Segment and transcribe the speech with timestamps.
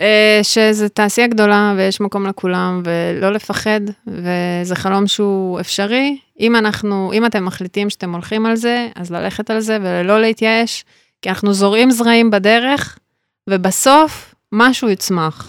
[0.00, 6.18] אה, שזה תעשייה גדולה ויש מקום לכולם, ולא לפחד, וזה חלום שהוא אפשרי.
[6.40, 10.84] אם אנחנו, אם אתם מחליטים שאתם הולכים על זה, אז ללכת על זה ולא להתייאש,
[11.22, 12.98] כי אנחנו זורעים זרעים בדרך,
[13.50, 15.48] ובסוף משהו יצמח.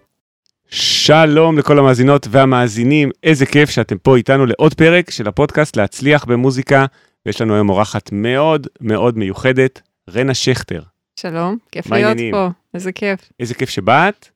[0.73, 6.85] שלום לכל המאזינות והמאזינים, איזה כיף שאתם פה איתנו לעוד פרק של הפודקאסט להצליח במוזיקה,
[7.25, 10.81] ויש לנו היום אורחת מאוד מאוד מיוחדת, רנה שכטר.
[11.19, 12.33] שלום, כיף להיות העניינים?
[12.33, 13.29] פה, איזה כיף.
[13.39, 14.29] איזה כיף שבאת.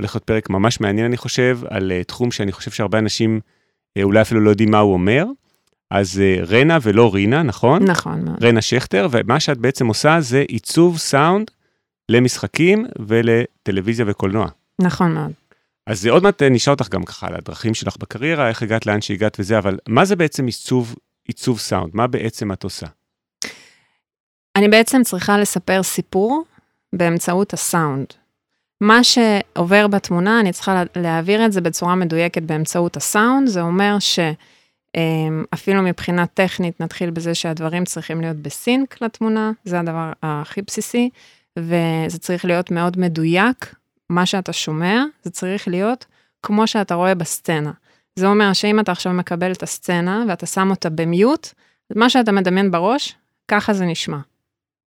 [0.00, 3.40] הולך להיות פרק ממש מעניין, אני חושב, על uh, תחום שאני חושב שהרבה אנשים
[3.98, 5.24] uh, אולי אפילו לא יודעים מה הוא אומר.
[5.90, 7.82] אז uh, רנה ולא רינה, נכון?
[7.82, 8.44] נכון מאוד.
[8.44, 11.50] רנה שכטר, ומה שאת בעצם עושה זה עיצוב סאונד
[12.08, 14.46] למשחקים ולטלוויזיה וקולנוע.
[14.80, 15.39] נכון מאוד.
[15.90, 19.36] אז עוד מעט נשאל אותך גם ככה על הדרכים שלך בקריירה, איך הגעת לאן שהגעת
[19.40, 21.90] וזה, אבל מה זה בעצם עיצוב, עיצוב סאונד?
[21.94, 22.86] מה בעצם את עושה?
[24.56, 26.44] אני בעצם צריכה לספר סיפור
[26.92, 28.06] באמצעות הסאונד.
[28.80, 35.82] מה שעובר בתמונה, אני צריכה להעביר את זה בצורה מדויקת באמצעות הסאונד, זה אומר שאפילו
[35.82, 41.10] מבחינה טכנית, נתחיל בזה שהדברים צריכים להיות בסינק לתמונה, זה הדבר הכי בסיסי,
[41.58, 43.74] וזה צריך להיות מאוד מדויק,
[44.10, 46.06] מה שאתה שומע, זה צריך להיות
[46.42, 47.72] כמו שאתה רואה בסצנה.
[48.16, 51.48] זה אומר שאם אתה עכשיו מקבל את הסצנה ואתה שם אותה במיוט,
[51.96, 53.16] מה שאתה מדמיין בראש,
[53.48, 54.18] ככה זה נשמע.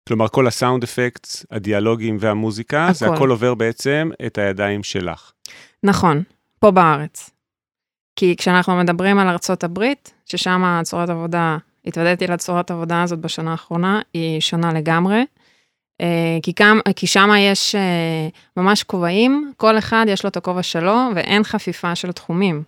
[0.07, 2.93] כלומר, כל הסאונד אפקטס, הדיאלוגים והמוזיקה, הכל.
[2.93, 5.31] זה הכל עובר בעצם את הידיים שלך.
[5.83, 6.23] נכון,
[6.59, 7.29] פה בארץ.
[8.15, 14.01] כי כשאנחנו מדברים על ארצות הברית, ששם צורת עבודה, התוודעתי לצורת עבודה הזאת בשנה האחרונה,
[14.13, 15.23] היא שונה לגמרי.
[16.01, 16.53] אה, כי,
[16.95, 18.27] כי שם יש אה,
[18.57, 22.63] ממש כובעים, כל אחד יש לו את הכובע שלו, ואין חפיפה של תחומים.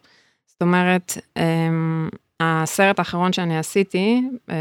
[0.48, 4.56] זאת אומרת, אמ, הסרט האחרון שאני עשיתי, אה,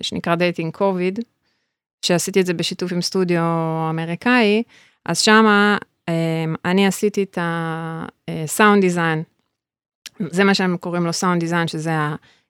[0.00, 1.18] שנקרא Dating COVID,
[2.02, 3.42] שעשיתי את זה בשיתוף עם סטודיו
[3.90, 4.62] אמריקאי,
[5.06, 5.78] אז שמה
[6.64, 7.38] אני עשיתי את
[8.28, 9.22] ה sound design,
[10.30, 11.90] זה מה שהם קוראים לו sound design, שזה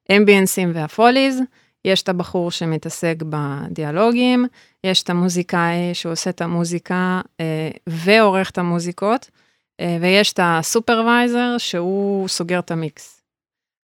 [0.09, 1.41] האמביאנסים וה foleys.
[1.85, 4.47] יש את הבחור שמתעסק בדיאלוגים,
[4.85, 9.31] יש את המוזיקאי שעושה את המוזיקה אה, ועורך את המוזיקות,
[9.81, 13.23] אה, ויש את הסופרוויזר שהוא סוגר את המיקס.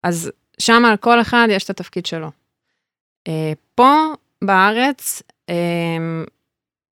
[0.03, 2.31] אז שם על כל אחד יש את התפקיד שלו.
[3.29, 3.93] אה, פה
[4.45, 5.23] בארץ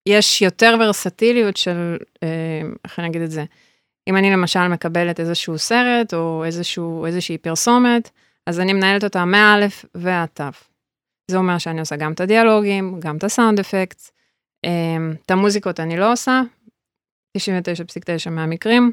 [0.08, 1.96] יש יותר ורסטיליות של,
[2.84, 3.44] איך אני אגיד את זה?
[4.08, 8.10] אם אני למשל מקבלת איזשהו סרט או איזשהו, איזושהי פרסומת,
[8.46, 9.56] אז אני מנהלת אותה מא'
[9.94, 10.67] ועד ת'.
[11.30, 14.12] זה אומר שאני עושה גם את הדיאלוגים, גם את הסאונד אפקטס.
[14.64, 16.42] אמ, את המוזיקות אני לא עושה,
[17.38, 18.92] 99.9 מהמקרים,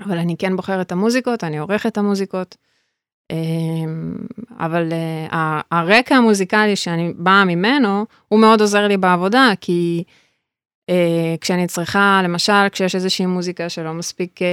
[0.00, 2.56] אבל אני כן בוחרת את המוזיקות, אני עורכת את המוזיקות.
[3.30, 4.16] אמ,
[4.58, 5.34] אבל uh,
[5.70, 10.04] הרקע המוזיקלי שאני באה ממנו, הוא מאוד עוזר לי בעבודה, כי
[10.90, 10.94] uh,
[11.40, 14.44] כשאני צריכה, למשל, כשיש איזושהי מוזיקה שלא מספיק uh,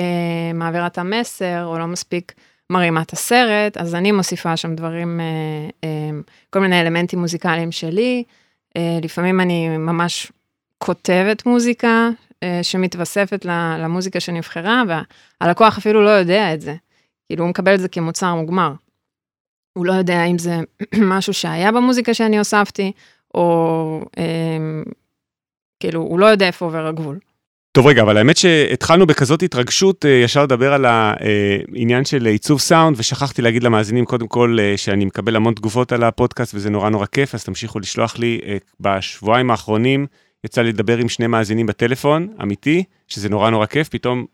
[0.54, 2.34] מעבירה את המסר, או לא מספיק
[2.70, 6.20] מרימה את הסרט, אז אני מוסיפה שם דברים, אה, אה,
[6.50, 8.24] כל מיני אלמנטים מוזיקליים שלי.
[8.78, 10.32] אה, לפעמים אני ממש
[10.78, 12.10] כותבת מוזיקה
[12.62, 13.46] שמתווספת
[13.80, 14.84] למוזיקה שנבחרה,
[15.42, 16.76] והלקוח אפילו לא יודע את זה.
[17.28, 18.74] כאילו, הוא מקבל את זה כמוצר מוגמר.
[19.74, 20.60] הוא לא יודע אם זה
[21.18, 22.92] משהו שהיה במוזיקה שאני הוספתי,
[23.34, 24.02] או
[25.80, 27.20] כאילו, הוא לא יודע איפה עובר הגבול.
[27.72, 33.00] טוב רגע, אבל האמת שהתחלנו בכזאת התרגשות אה, ישר לדבר על העניין של עיצוב סאונד,
[33.00, 37.06] ושכחתי להגיד למאזינים קודם כל אה, שאני מקבל המון תגובות על הפודקאסט וזה נורא נורא
[37.06, 38.40] כיף, אז תמשיכו לשלוח לי.
[38.46, 40.08] אה, בשבועיים האחרונים
[40.44, 44.26] יצא לי לדבר עם שני מאזינים בטלפון, אמיתי, שזה נורא נורא כיף, פתאום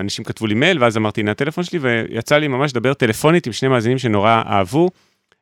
[0.00, 3.52] אנשים כתבו לי מייל, ואז אמרתי, הנה הטלפון שלי, ויצא לי ממש לדבר טלפונית עם
[3.52, 4.90] שני מאזינים שנורא אהבו,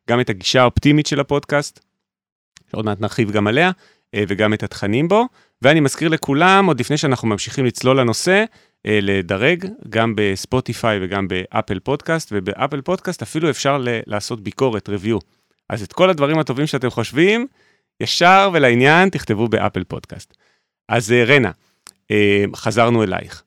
[0.09, 1.79] גם את הגישה האופטימית של הפודקאסט,
[2.71, 3.71] שעוד מעט נרחיב גם עליה,
[4.15, 5.25] וגם את התכנים בו.
[5.61, 8.43] ואני מזכיר לכולם, עוד לפני שאנחנו ממשיכים לצלול לנושא,
[8.85, 15.19] אה, לדרג גם בספוטיפיי וגם באפל פודקאסט, ובאפל פודקאסט אפילו אפשר לעשות ביקורת, review.
[15.69, 17.47] אז את כל הדברים הטובים שאתם חושבים,
[17.99, 20.37] ישר ולעניין, תכתבו באפל פודקאסט.
[20.89, 21.51] אז אה, רנה,
[22.11, 23.43] אה, חזרנו אלייך.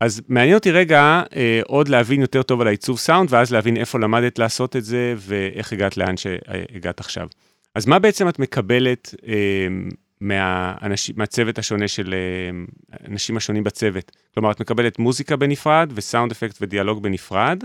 [0.00, 3.98] אז מעניין אותי רגע אה, עוד להבין יותר טוב על העיצוב סאונד, ואז להבין איפה
[3.98, 7.28] למדת לעשות את זה, ואיך הגעת לאן שהגעת עכשיו.
[7.78, 9.66] אז מה בעצם את מקבלת אה,
[10.20, 12.14] מהאנשים, מהצוות השונה של
[13.08, 14.12] אנשים השונים בצוות.
[14.34, 17.64] כלומר, את מקבלת מוזיקה בנפרד וסאונד אפקט ודיאלוג בנפרד,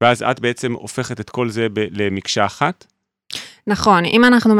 [0.00, 2.86] ואז את בעצם הופכת את כל זה ב- למקשה אחת.
[3.66, 4.54] נכון, אם אנחנו,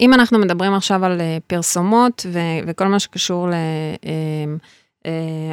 [0.00, 3.48] אם אנחנו מדברים עכשיו על פרסומות ו, וכל מה שקשור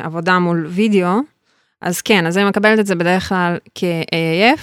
[0.03, 1.19] לעבודה מול וידאו,
[1.81, 4.61] אז כן, אז אני מקבלת את זה בדרך כלל כ-AAF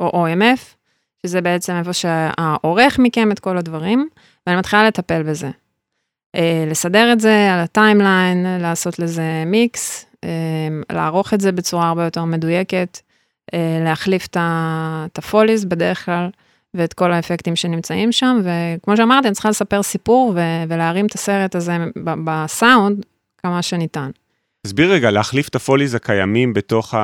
[0.00, 0.77] או OMF,
[1.26, 4.08] שזה בעצם איפה שהעורך מיקם את כל הדברים,
[4.46, 5.50] ואני מתחילה לטפל בזה.
[6.70, 10.06] לסדר את זה על הטיימליין, לעשות לזה מיקס,
[10.92, 12.98] לערוך את זה בצורה הרבה יותר מדויקת,
[13.84, 16.28] להחליף את הפוליס בדרך כלל,
[16.74, 20.34] ואת כל האפקטים שנמצאים שם, וכמו שאמרתי, אני צריכה לספר סיפור
[20.68, 21.76] ולהרים את הסרט הזה
[22.24, 23.04] בסאונד
[23.42, 24.10] כמה שניתן.
[24.66, 26.94] תסביר רגע, להחליף את הפוליז הקיימים בתוך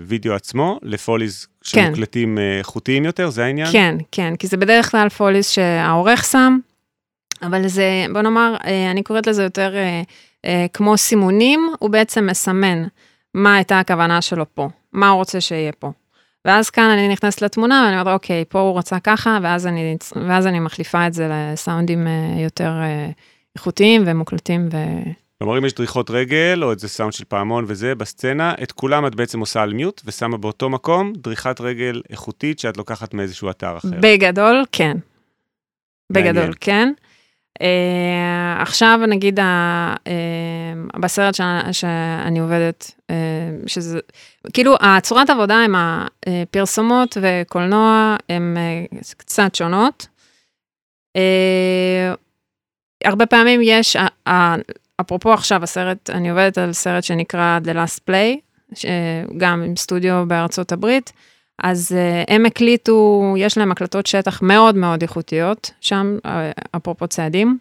[0.00, 2.58] הווידאו עצמו, לפוליז שמוקלטים כן.
[2.58, 3.72] איכותיים יותר, זה העניין?
[3.72, 6.58] כן, כן, כי זה בדרך כלל פוליז שהעורך שם,
[7.42, 8.56] אבל זה, בוא נאמר,
[8.90, 9.74] אני קוראת לזה יותר
[10.72, 12.84] כמו סימונים, הוא בעצם מסמן
[13.34, 15.92] מה הייתה הכוונה שלו פה, מה הוא רוצה שיהיה פה.
[16.44, 19.96] ואז כאן אני נכנסת לתמונה ואני אומרת, אוקיי, פה הוא רצה ככה, ואז אני,
[20.28, 22.06] ואז אני מחליפה את זה לסאונדים
[22.44, 22.72] יותר
[23.56, 24.76] איכותיים ומוקלטים ו...
[25.38, 29.14] כלומר, אם יש דריכות רגל, או איזה סאונד של פעמון וזה, בסצנה, את כולם את
[29.14, 33.88] בעצם עושה על מיוט, ושמה באותו מקום דריכת רגל איכותית שאת לוקחת מאיזשהו אתר אחר.
[34.00, 34.96] בגדול, כן.
[36.12, 36.52] בגדול, מעניין.
[36.60, 36.92] כן.
[37.58, 43.14] Uh, עכשיו נגיד uh, uh, בסרט שאני, שאני עובדת, uh,
[43.66, 43.98] שזה,
[44.52, 48.56] כאילו הצורת עבודה עם הפרסומות וקולנוע הן
[48.94, 50.06] uh, קצת שונות.
[51.18, 52.16] Uh,
[53.04, 54.32] הרבה פעמים יש, uh, uh,
[55.00, 58.38] אפרופו עכשיו הסרט, אני עובדת על סרט שנקרא The Last Play,
[59.36, 61.12] גם עם סטודיו בארצות הברית,
[61.58, 66.28] אז uh, הם הקליטו, יש להם הקלטות שטח מאוד מאוד איכותיות, שם, uh,
[66.76, 67.58] אפרופו צעדים,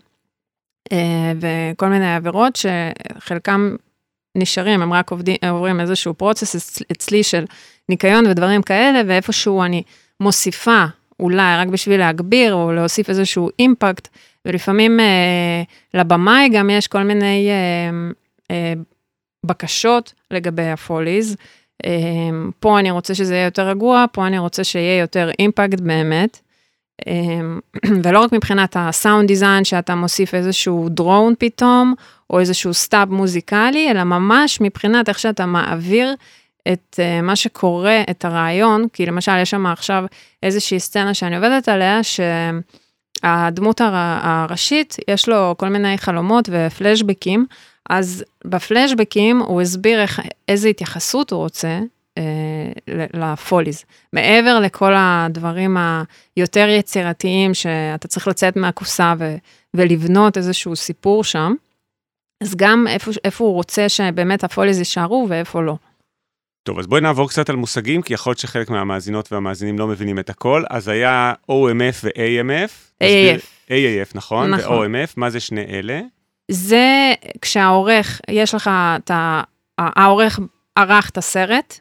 [0.89, 0.95] uh,
[1.41, 3.75] וכל מיני עבירות שחלקם
[4.35, 7.45] נשארים, הם רק עובדים, עוברים איזשהו פרוצס אצלי של
[7.89, 9.83] ניקיון ודברים כאלה, ואיפשהו אני
[10.19, 10.85] מוסיפה,
[11.19, 14.07] אולי רק בשביל להגביר או להוסיף איזשהו אימפקט,
[14.45, 15.63] ולפעמים אה,
[15.93, 18.11] לבמאי גם יש כל מיני אה,
[18.51, 18.73] אה,
[19.45, 21.35] בקשות לגבי ה foleys.
[22.59, 26.39] פה אני רוצה שזה יהיה יותר רגוע, פה אני רוצה שיהיה יותר אימפקט באמת.
[28.03, 31.93] ולא רק מבחינת ה sound design, שאתה מוסיף איזשהו drone פתאום,
[32.29, 36.15] או איזשהו stab מוזיקלי, אלא ממש מבחינת איך שאתה מעביר
[36.73, 40.05] את מה שקורה, את הרעיון, כי למשל יש שם עכשיו
[40.43, 42.19] איזושהי סצנה שאני עובדת עליה, ש...
[43.23, 47.45] הדמות הר, הראשית, יש לו כל מיני חלומות ופלשבקים,
[47.89, 51.79] אז בפלשבקים הוא הסביר איך, איזה התייחסות הוא רוצה
[52.17, 52.23] אה,
[53.13, 53.83] לפוליז.
[54.13, 55.77] מעבר לכל הדברים
[56.35, 59.35] היותר יצירתיים, שאתה צריך לצאת מהקופסה ו,
[59.73, 61.53] ולבנות איזשהו סיפור שם,
[62.43, 65.75] אז גם איפה, איפה הוא רוצה שבאמת הפוליז יישארו ואיפה לא.
[66.63, 70.19] טוב, אז בואי נעבור קצת על מושגים, כי יכול להיות שחלק מהמאזינות והמאזינים לא מבינים
[70.19, 70.63] את הכל.
[70.69, 73.03] אז היה OMF ו-AMF.
[73.03, 73.69] AAF.
[73.69, 74.49] AAF, נכון?
[74.49, 74.95] נכון.
[74.95, 76.01] ו-OMF, מה זה שני אלה?
[76.51, 79.41] זה כשהעורך, יש לך את ה...
[79.77, 80.39] העורך
[80.75, 81.79] ערך את הסרט,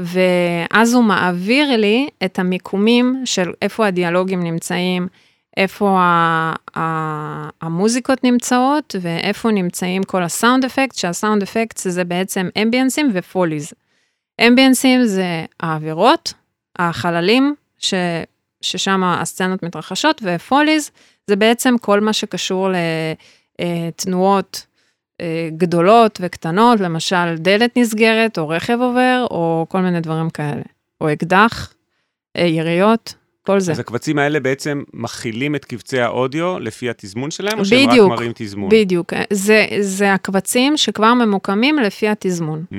[0.00, 5.08] ואז הוא מעביר לי את המיקומים של איפה הדיאלוגים נמצאים,
[5.56, 13.10] איפה ה, ה, המוזיקות נמצאות ואיפה נמצאים כל הסאונד אפקט, שהסאונד אפקט זה בעצם אמביאנסים
[13.14, 13.72] ופוליז.
[14.48, 16.32] אמביאנסים זה האווירות,
[16.78, 17.94] החללים, ש,
[18.60, 20.90] ששם הסצנות מתרחשות, ופוליז
[21.26, 22.68] זה בעצם כל מה שקשור
[23.58, 24.66] לתנועות
[25.20, 30.62] אה, גדולות וקטנות, למשל דלת נסגרת, או רכב עובר, או כל מיני דברים כאלה,
[31.00, 31.74] או אקדח,
[32.36, 33.14] אה, יריות.
[33.42, 33.72] כל זה.
[33.72, 38.18] אז הקבצים האלה בעצם מכילים את קבצי האודיו לפי התזמון שלהם, או שהם בדיוק, רק
[38.18, 38.68] מראים תזמון?
[38.72, 42.64] בדיוק, זה, זה הקבצים שכבר ממוקמים לפי התזמון.
[42.72, 42.76] Mm,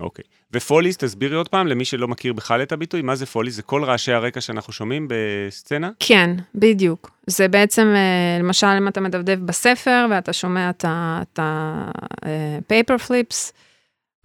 [0.00, 0.24] אוקיי.
[0.52, 3.54] ופוליס, תסבירי עוד פעם למי שלא מכיר בכלל את הביטוי, מה זה פוליס?
[3.54, 5.90] זה כל רעשי הרקע שאנחנו שומעים בסצנה?
[6.00, 7.10] כן, בדיוק.
[7.26, 13.52] זה בעצם, אה, למשל, אם אתה מדפדף בספר ואתה שומע את ה-paper flips,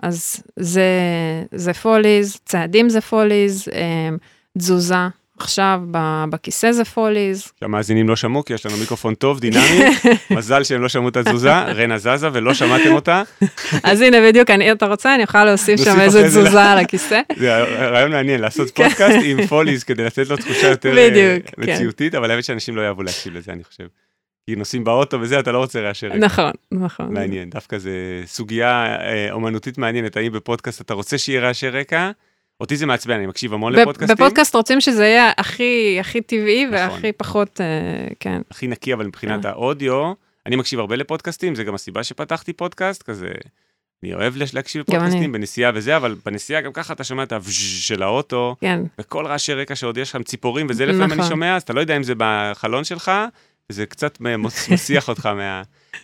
[0.03, 0.89] אז זה,
[1.51, 4.09] זה foleys, צעדים זה foleys, אה,
[4.57, 5.07] תזוזה.
[5.43, 5.81] עכשיו
[6.29, 7.51] בכיסא זה foleys.
[7.61, 9.79] המאזינים לא שמעו, כי יש לנו מיקרופון טוב, דינמי.
[10.37, 13.23] מזל שהם לא שמעו את התזוזה, רנה זזה ולא שמעתם אותה.
[13.83, 17.21] אז הנה, בדיוק, אני, אתה רוצה, אני יכולה להוסיף שם איזה תזוזה על הכיסא.
[17.39, 18.89] זה רעיון מעניין, לעשות כן.
[18.89, 21.61] פודקאסט עם foleys כדי לתת לו תחושה יותר אה, כן.
[21.61, 23.87] מציאותית, אבל האמת שאנשים לא יאהבו להקשיב לזה, אני חושב.
[24.45, 26.17] כי נוסעים באוטו וזה, אתה לא רוצה רעשי רקע.
[26.17, 27.13] נכון, נכון.
[27.13, 27.89] מעניין, דווקא זו
[28.25, 32.11] סוגיה אה, אומנותית מעניינת, האם בפודקאסט אתה רוצה שיהיה רעשי רקע,
[32.63, 34.15] אותי זה מעצבן, אני מקשיב המון לפודקאסטים.
[34.15, 36.77] בפודקאסט רוצים שזה יהיה הכי, הכי טבעי נכון.
[36.77, 38.41] והכי פחות, אה, כן.
[38.51, 39.49] הכי נקי, אבל מבחינת כן.
[39.49, 40.13] האודיו,
[40.45, 43.27] אני מקשיב הרבה לפודקאסטים, זה גם הסיבה שפתחתי פודקאסט, כזה,
[44.03, 45.27] אני אוהב להקשיב לפודקאסטים אני.
[45.27, 49.53] בנסיעה וזה, אבל בנסיעה גם ככה אתה שומע את הווז' של האוטו, כן, וכל רעשי
[49.53, 51.29] רקע שעוד יש לך ציפורים, וזה לפעמים אני נכון.
[51.29, 53.11] שומע, אז אתה לא יודע אם זה בחלון שלך,
[53.69, 54.17] וזה קצת
[54.69, 55.61] מסיח אותך מה...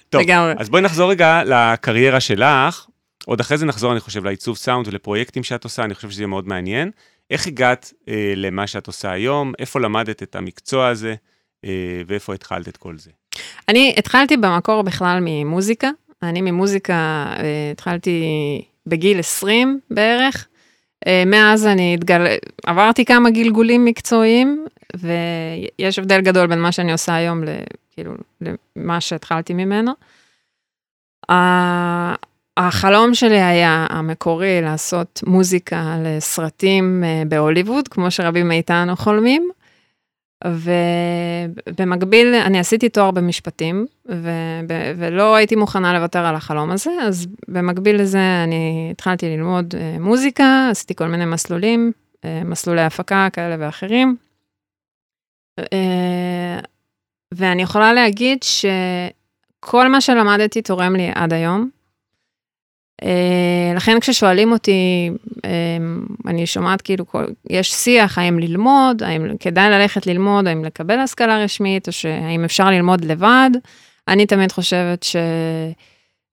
[0.10, 0.54] טוב, לגמרי.
[0.58, 2.86] אז בואי נחזור רגע לקריירה שלך.
[3.26, 6.28] עוד אחרי זה נחזור, אני חושב, לעיצוב סאונד ולפרויקטים שאת עושה, אני חושב שזה יהיה
[6.28, 6.92] מאוד מעניין.
[7.30, 9.54] איך הגעת אה, למה שאת עושה היום?
[9.60, 11.16] איפה למדת את המקצוע הזה?
[11.66, 13.12] אה, ואיפה התחלת את כל זה?
[13.70, 15.90] אני התחלתי במקור בכלל ממוזיקה.
[16.24, 16.94] אני ממוזיקה
[17.40, 18.22] אה, התחלתי
[18.86, 20.48] בגיל 20 בערך.
[21.08, 22.26] אה, מאז אני התגל...
[22.66, 27.48] עברתי כמה גלגולים מקצועיים, ויש הבדל גדול בין מה שאני עושה היום, ל...
[27.92, 28.14] כאילו,
[28.76, 29.92] למה שהתחלתי ממנו.
[32.60, 39.50] החלום שלי היה המקורי לעשות מוזיקה לסרטים אה, בהוליווד, כמו שרבים מאיתנו חולמים.
[40.44, 44.30] ובמקביל, אני עשיתי תואר במשפטים, ו...
[44.98, 50.68] ולא הייתי מוכנה לוותר על החלום הזה, אז במקביל לזה אני התחלתי ללמוד אה, מוזיקה,
[50.72, 51.92] עשיתי כל מיני מסלולים,
[52.26, 54.16] אה, מסלולי הפקה כאלה ואחרים.
[57.34, 61.79] ואני יכולה להגיד שכל מה שלמדתי תורם לי עד היום.
[63.04, 65.12] אה, לכן כששואלים אותי,
[65.46, 65.50] אה,
[66.28, 67.06] אני שומעת כאילו,
[67.50, 72.70] יש שיח האם ללמוד, האם כדאי ללכת ללמוד, האם לקבל השכלה רשמית, או שהאם אפשר
[72.70, 73.50] ללמוד לבד.
[74.08, 75.06] אני תמיד חושבת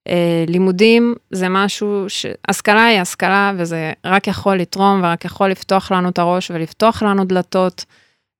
[0.08, 2.26] שלימודים זה משהו, ש...
[2.48, 7.24] השכלה היא השכלה, וזה רק יכול לתרום ורק יכול לפתוח לנו את הראש ולפתוח לנו
[7.24, 7.84] דלתות.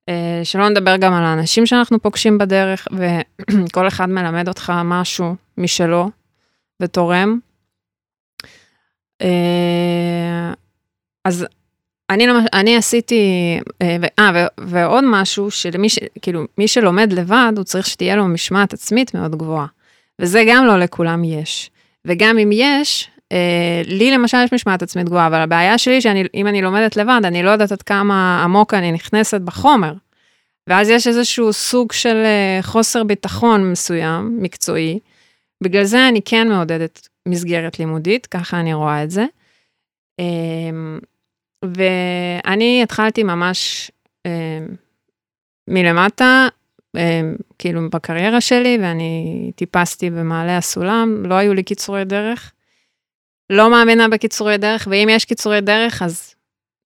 [0.08, 6.10] אה, שלא נדבר גם על האנשים שאנחנו פוגשים בדרך, וכל אחד מלמד אותך משהו משלו
[6.82, 7.38] ותורם.
[9.22, 10.52] אה,
[11.24, 11.46] אז
[12.10, 13.20] אני, למש- אני עשיתי,
[13.82, 15.98] אה, אה, ועוד משהו, שלמי ש...
[16.22, 19.66] כאילו, מי שלומד לבד, הוא צריך שתהיה לו משמעת עצמית מאוד גבוהה.
[20.20, 21.70] וזה גם לא לכולם יש.
[22.04, 26.62] וגם אם יש, אה, לי למשל יש משמעת עצמית גבוהה, אבל הבעיה שלי שאם אני
[26.62, 29.92] לומדת לבד, אני לא יודעת עד כמה עמוק אני נכנסת בחומר.
[30.66, 34.98] ואז יש איזשהו סוג של אה, חוסר ביטחון מסוים, מקצועי.
[35.62, 39.24] בגלל זה אני כן מעודדת מסגרת לימודית, ככה אני רואה את זה.
[40.18, 40.98] אמ,
[41.64, 43.90] ואני התחלתי ממש
[44.26, 44.66] אמ,
[45.68, 46.48] מלמטה,
[46.96, 52.52] אמ, כאילו בקריירה שלי, ואני טיפסתי במעלה הסולם, לא היו לי קיצורי דרך.
[53.50, 56.34] לא מאמינה בקיצורי דרך, ואם יש קיצורי דרך, אז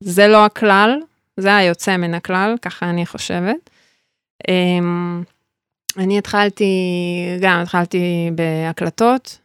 [0.01, 1.01] זה לא הכלל,
[1.37, 3.71] זה היוצא מן הכלל, ככה אני חושבת.
[5.97, 6.65] אני התחלתי,
[7.41, 9.39] גם התחלתי בהקלטות,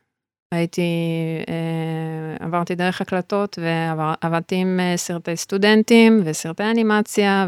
[0.55, 0.81] הייתי,
[1.50, 7.47] אה, עברתי דרך הקלטות ועבדתי עם אה, סרטי סטודנטים וסרטי אנימציה,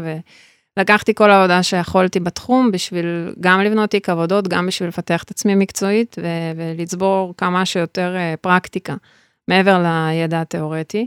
[0.76, 5.54] ולקחתי כל העבודה שיכולתי בתחום בשביל גם לבנות תיק עבודות, גם בשביל לפתח את עצמי
[5.54, 8.94] מקצועית ו- ולצבור כמה שיותר אה, פרקטיקה
[9.48, 11.06] מעבר לידע התיאורטי.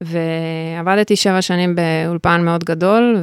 [0.00, 3.16] ועבדתי שבע שנים באולפן מאוד גדול,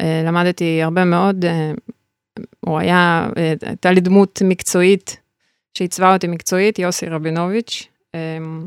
[0.00, 1.72] ולמדתי הרבה מאוד, אה,
[2.60, 5.23] הוא היה, אה, הייתה לי דמות מקצועית
[5.78, 8.66] שעיצבה אותי מקצועית, יוסי רבינוביץ', אמ,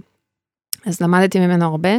[0.85, 1.95] אז למדתי ממנו הרבה,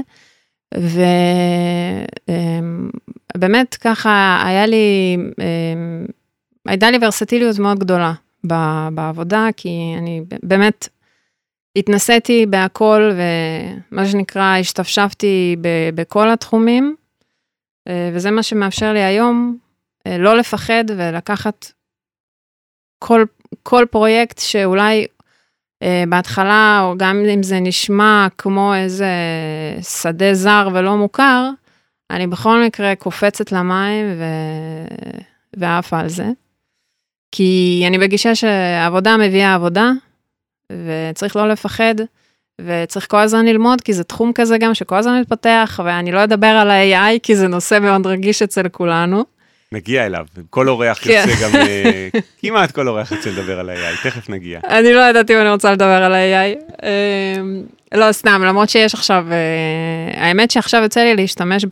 [3.34, 6.06] ובאמת ככה היה לי, אמ,
[6.66, 8.12] הייתה לי ורסטיליות מאוד גדולה
[8.94, 10.88] בעבודה, כי אני באמת
[11.76, 15.56] התנסיתי בהכל, ומה שנקרא, השתפשפתי
[15.94, 16.96] בכל התחומים,
[17.88, 19.58] אה, וזה מה שמאפשר לי היום
[20.06, 21.72] אה, לא לפחד ולקחת
[22.98, 23.24] כל,
[23.62, 25.06] כל פרויקט שאולי
[25.82, 29.10] אה, בהתחלה, או גם אם זה נשמע כמו איזה
[29.82, 31.50] שדה זר ולא מוכר,
[32.10, 34.24] אני בכל מקרה קופצת למים ו...
[35.56, 36.26] ועפה על זה.
[37.32, 39.90] כי אני בגישה שעבודה מביאה עבודה,
[40.72, 41.94] וצריך לא לפחד,
[42.60, 46.46] וצריך כל הזמן ללמוד, כי זה תחום כזה גם שכל הזמן מתפתח, ואני לא אדבר
[46.46, 49.24] על ה-AI, כי זה נושא מאוד רגיש אצל כולנו.
[49.72, 51.24] נגיע אליו, כל אורח כן.
[51.28, 52.08] יוצא גם, אה,
[52.38, 54.60] כמעט כל אורח יוצא לדבר על ה-AI, תכף נגיע.
[54.68, 56.58] אני לא ידעתי אם אני רוצה לדבר על ה-AI.
[56.82, 57.62] אמ,
[57.94, 61.64] לא, סתם, למרות שיש עכשיו, אה, האמת שעכשיו יוצא לי להשתמש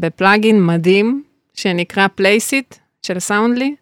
[0.00, 1.22] ב plugin מדהים,
[1.54, 3.74] שנקרא Place It של Soundly,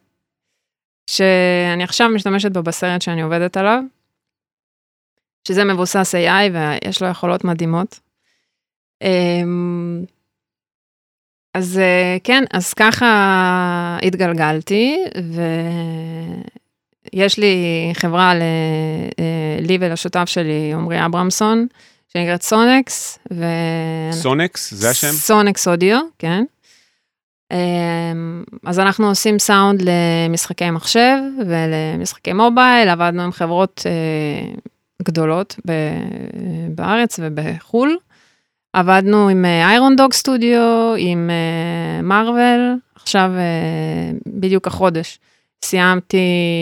[1.11, 3.83] שאני עכשיו משתמשת בו בסרט שאני עובדת עליו,
[5.49, 8.01] שזה מבוסס AI ויש לו יכולות מדהימות.
[11.55, 14.97] אז אה, כן, אז ככה התגלגלתי,
[17.15, 17.57] ויש לי
[17.95, 18.43] חברה ל-
[19.19, 21.67] אה, לי ולשותף שלי, עמרי אברמסון,
[22.13, 23.19] שנקראת Sonex.
[23.33, 23.45] ו...
[24.13, 25.11] Sonex, זה השם?
[25.13, 26.45] Sonex Audio, כן.
[27.53, 31.17] אמ, אז אנחנו עושים סאונד למשחקי מחשב
[31.47, 34.53] ולמשחקי מובייל, עבדנו עם חברות אה,
[35.03, 35.57] גדולות
[36.69, 37.97] בארץ ובחו"ל.
[38.73, 41.31] עבדנו עם Iron Dog Studio, עם
[42.03, 45.19] Marvel, אה, עכשיו אה, בדיוק החודש.
[45.65, 46.19] סיימתי,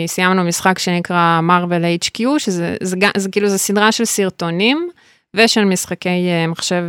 [0.07, 4.89] סיימנו משחק שנקרא Marvel HQ, שזה זה, זה, זה כאילו, זה סדרה של סרטונים
[5.35, 6.83] ושל משחקי מחשב,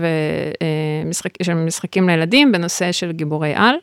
[1.06, 3.74] משחק, של משחקים לילדים בנושא של גיבורי על.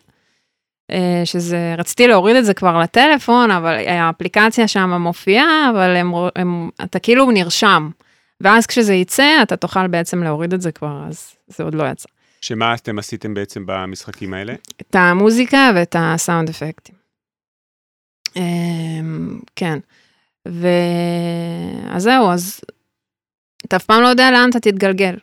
[0.92, 6.70] אה, שזה, רציתי להוריד את זה כבר לטלפון, אבל האפליקציה שם מופיעה, אבל הם, הם,
[6.84, 7.90] אתה כאילו נרשם.
[8.42, 12.08] ואז כשזה יצא, אתה תוכל בעצם להוריד את זה כבר, אז זה עוד לא יצא.
[12.42, 14.54] שמה אתם עשיתם בעצם במשחקים האלה?
[14.82, 16.96] את המוזיקה ואת הסאונד אפקטים.
[18.36, 19.80] אמ, כן.
[20.48, 20.68] ו...
[21.90, 22.62] אז זהו, אז
[23.66, 25.16] אתה אף פעם לא יודע לאן אתה תתגלגל.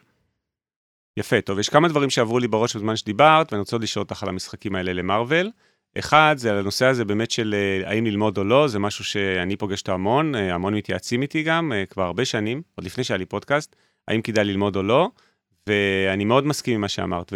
[1.16, 4.28] יפה, טוב, יש כמה דברים שעברו לי בראש בזמן שדיברת, ואני רוצה לשאול אותך על
[4.28, 5.50] המשחקים האלה למרוויל.
[5.98, 9.56] אחד, זה על הנושא הזה באמת של אה, האם ללמוד או לא, זה משהו שאני
[9.56, 13.18] פוגש אותו המון, אה, המון מתייעצים איתי גם, אה, כבר הרבה שנים, עוד לפני שהיה
[13.18, 13.76] לי פודקאסט,
[14.08, 15.10] האם כדאי ללמוד או לא,
[15.66, 17.32] ואני מאוד מסכים עם מה שאמרת,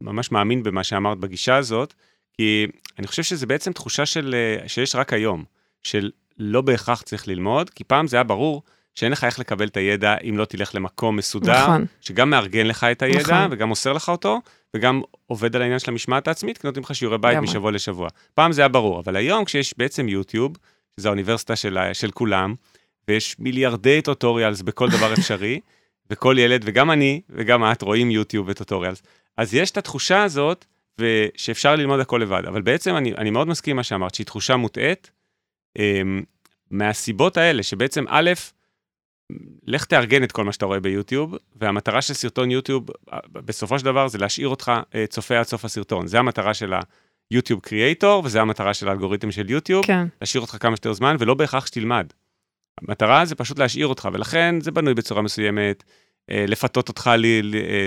[0.00, 1.94] וממש מאמין במה שאמרת בגישה הזאת,
[2.32, 2.66] כי
[2.98, 4.34] אני חושב שזה בעצם תחושה של,
[4.66, 5.44] שיש רק היום,
[5.82, 8.62] של לא בהכרח צריך ללמוד, כי פעם זה היה ברור
[8.94, 11.84] שאין לך איך לקבל את הידע אם לא תלך למקום מסודר, נכון.
[12.00, 13.48] שגם מארגן לך את הידע נכון.
[13.50, 14.40] וגם מוסר לך אותו,
[14.74, 18.08] וגם עובד על העניין של המשמעת העצמית, כי נותנים לך שיעורי בית משבוע לשבוע.
[18.34, 20.56] פעם זה היה ברור, אבל היום כשיש בעצם יוטיוב,
[20.96, 22.54] שזו האוניברסיטה של, של כולם,
[23.08, 25.60] ויש מיליארדי טוטוריאלס בכל דבר אפשרי,
[26.10, 29.02] וכל ילד, וגם אני, וגם את, רואים יוטיוב וטוטוריאלס.
[29.36, 30.64] אז יש את התחושה הזאת,
[31.36, 32.42] שאפשר ללמוד הכל לבד.
[32.48, 35.10] אבל בעצם אני, אני מאוד מסכים עם מה שאמרת, שהיא תחושה מוטעית,
[35.78, 36.22] אמ,
[36.70, 38.30] מהסיבות האלה, שבעצם א',
[39.66, 42.86] לך תארגן את כל מה שאתה רואה ביוטיוב, והמטרה של סרטון יוטיוב,
[43.32, 46.06] בסופו של דבר, זה להשאיר אותך אה, צופה עד סוף הסרטון.
[46.06, 46.72] זה המטרה של
[47.30, 50.06] היוטיוב קריאייטור, וזה המטרה של האלגוריתם של יוטיוב, כן.
[50.20, 52.06] להשאיר אותך כמה שיותר זמן, ולא בהכרח שתלמד.
[52.82, 55.84] המטרה זה פשוט להשאיר אותך, ולכן זה בנוי בצורה מסוימת,
[56.30, 57.16] אה, לפתות אותך אה,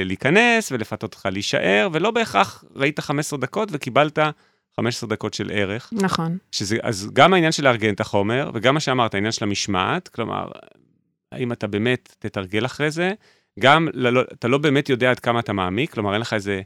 [0.06, 4.20] להיכנס, ולפתות אותך להישאר, ולא בהכרח ראית 15 דקות וקיבלת
[4.78, 5.90] 15 דקות של ערך.
[5.94, 6.38] נכון.
[6.52, 10.48] שזה, אז גם העניין של לארגן את החומר, וגם מה שאמרת, העניין של המשמעת, כלומר,
[11.32, 13.14] האם אתה באמת תתרגל אחרי זה,
[13.60, 16.62] גם ללא, אתה לא באמת יודע עד כמה אתה מעמיק, כלומר אין לך איזה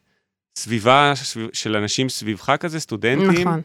[0.58, 1.14] סביבה
[1.54, 3.48] של אנשים סביבך כזה, סטודנטים.
[3.48, 3.62] נכון.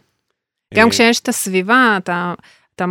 [0.75, 2.35] גם אה, כשיש את הסביבה, אתה,
[2.75, 2.85] אתה,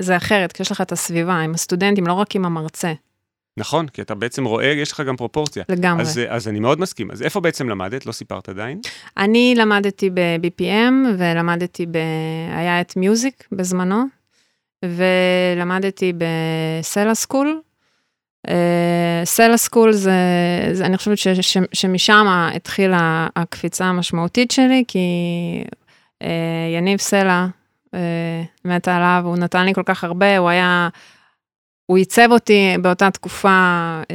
[0.00, 2.92] זה אחרת, כשיש לך את הסביבה עם הסטודנטים, לא רק עם המרצה.
[3.56, 5.64] נכון, כי אתה בעצם רואה, יש לך גם פרופורציה.
[5.68, 6.02] לגמרי.
[6.02, 7.10] אז, אז אני מאוד מסכים.
[7.10, 8.06] אז איפה בעצם למדת?
[8.06, 8.80] לא סיפרת עדיין?
[9.16, 11.96] אני למדתי ב-BPM, ולמדתי ב...
[12.56, 14.04] היה את Muzik בזמנו,
[14.84, 17.60] ולמדתי בסלע school.
[19.24, 20.12] סלע school זה,
[20.72, 24.98] זה, אני חושבת ש, ש, שמשם התחילה הקפיצה המשמעותית שלי, כי
[26.22, 26.26] uh,
[26.76, 27.46] יניב סלע,
[27.86, 27.98] uh,
[28.64, 30.88] מתה עליו, הוא נתן לי כל כך הרבה, הוא היה,
[31.86, 34.06] הוא עיצב אותי באותה תקופה uh,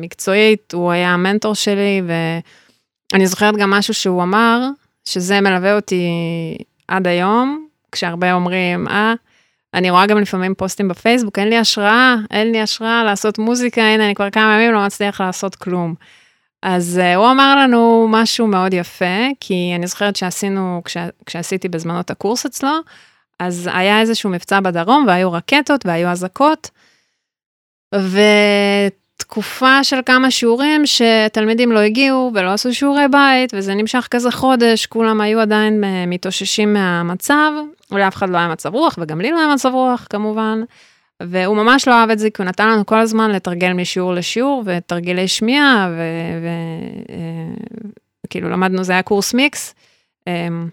[0.00, 2.02] מקצועית, הוא היה המנטור שלי,
[3.12, 4.60] ואני זוכרת גם משהו שהוא אמר,
[5.04, 6.08] שזה מלווה אותי
[6.88, 9.14] עד היום, כשהרבה אומרים, אה,
[9.74, 14.06] אני רואה גם לפעמים פוסטים בפייסבוק, אין לי השראה, אין לי השראה לעשות מוזיקה, הנה,
[14.06, 15.94] אני כבר כמה ימים לא מצליח לעשות כלום.
[16.62, 22.00] אז uh, הוא אמר לנו משהו מאוד יפה, כי אני זוכרת שעשינו, כש, כשעשיתי בזמנו
[22.00, 22.70] את הקורס אצלו,
[23.40, 26.70] אז היה איזשהו מבצע בדרום, והיו רקטות והיו אזעקות,
[27.94, 28.20] ו...
[29.16, 34.86] תקופה של כמה שיעורים שתלמידים לא הגיעו ולא עשו שיעורי בית, וזה נמשך כזה חודש,
[34.86, 37.52] כולם היו עדיין מתאוששים מהמצב,
[37.90, 40.62] ולאף אחד לא היה מצב רוח, וגם לי לא היה מצב רוח כמובן.
[41.22, 44.62] והוא ממש לא אהב את זה, כי הוא נתן לנו כל הזמן לתרגל משיעור לשיעור,
[44.66, 45.90] ותרגילי שמיעה,
[48.24, 49.74] וכאילו אה, למדנו, זה היה קורס מיקס.
[50.26, 50.68] אמ,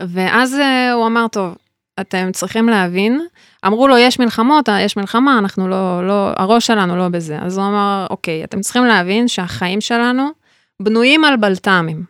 [0.00, 1.54] ואז אה, הוא אמר, טוב,
[2.00, 3.20] אתם צריכים להבין,
[3.66, 7.38] אמרו לו, יש מלחמות, יש מלחמה, אנחנו לא, לא, הראש שלנו לא בזה.
[7.42, 10.28] אז הוא אמר, אוקיי, אתם צריכים להבין שהחיים שלנו
[10.82, 12.04] בנויים על בלת"מים.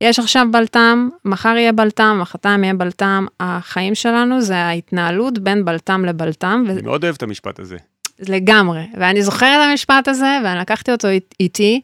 [0.00, 6.04] יש עכשיו בלת"ם, מחר יהיה בלת"ם, מחרתיים יהיה בלת"ם, החיים שלנו זה ההתנהלות בין בלת"ם
[6.04, 6.64] לבלת"ם.
[6.68, 6.84] אני ו...
[6.84, 7.76] מאוד אוהב את המשפט הזה.
[8.28, 11.08] לגמרי, ואני זוכרת את המשפט הזה, ואני לקחתי אותו
[11.40, 11.80] איתי,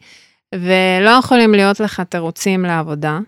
[0.55, 3.19] ולא יכולים להיות לך תירוצים לעבודה.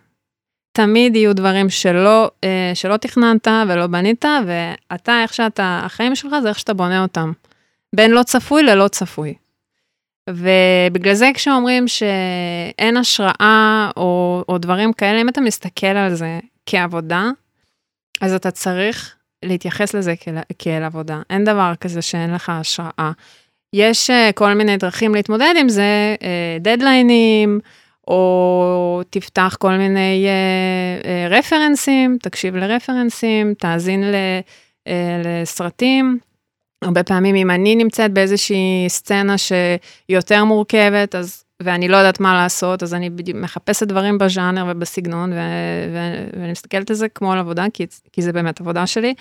[0.76, 6.50] תמיד יהיו דברים שלא, אה, שלא תכננת ולא בנית, ואתה, איך שאתה, החיים שלך זה
[6.50, 7.32] איך שאתה בונה אותם.
[7.96, 9.34] בין לא צפוי ללא צפוי.
[10.30, 17.30] ובגלל זה כשאומרים שאין השראה או, או דברים כאלה, אם אתה מסתכל על זה כעבודה,
[18.22, 21.22] אז אתה צריך להתייחס לזה כאל, כאל עבודה.
[21.30, 23.12] אין דבר כזה שאין לך השראה.
[23.74, 26.24] יש uh, כל מיני דרכים להתמודד עם זה, uh,
[26.62, 27.60] דדליינים,
[28.08, 34.16] או תפתח כל מיני uh, uh, רפרנסים, תקשיב לרפרנסים, תאזין ל,
[34.88, 34.92] uh,
[35.26, 36.20] לסרטים.
[36.82, 42.34] הרבה פעמים אם אני נמצאת באיזושהי סצנה שהיא יותר מורכבת, אז, ואני לא יודעת מה
[42.34, 45.36] לעשות, אז אני מחפשת דברים בז'אנר ובסגנון, ו,
[45.94, 45.98] ו,
[46.40, 49.14] ואני מסתכלת על זה כמו על עבודה, כי, כי זה באמת עבודה שלי.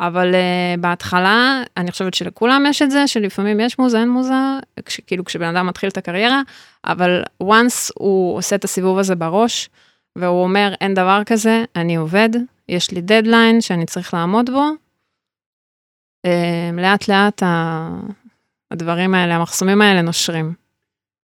[0.00, 5.00] אבל uh, בהתחלה, אני חושבת שלכולם יש את זה, שלפעמים יש מוזה, אין מוזה, כש,
[5.06, 6.42] כאילו כשבן אדם מתחיל את הקריירה,
[6.84, 9.70] אבל once הוא עושה את הסיבוב הזה בראש,
[10.16, 12.28] והוא אומר, אין דבר כזה, אני עובד,
[12.68, 14.64] יש לי דדליין שאני צריך לעמוד בו,
[16.26, 17.42] uh, לאט לאט
[18.70, 20.69] הדברים האלה, המחסומים האלה נושרים.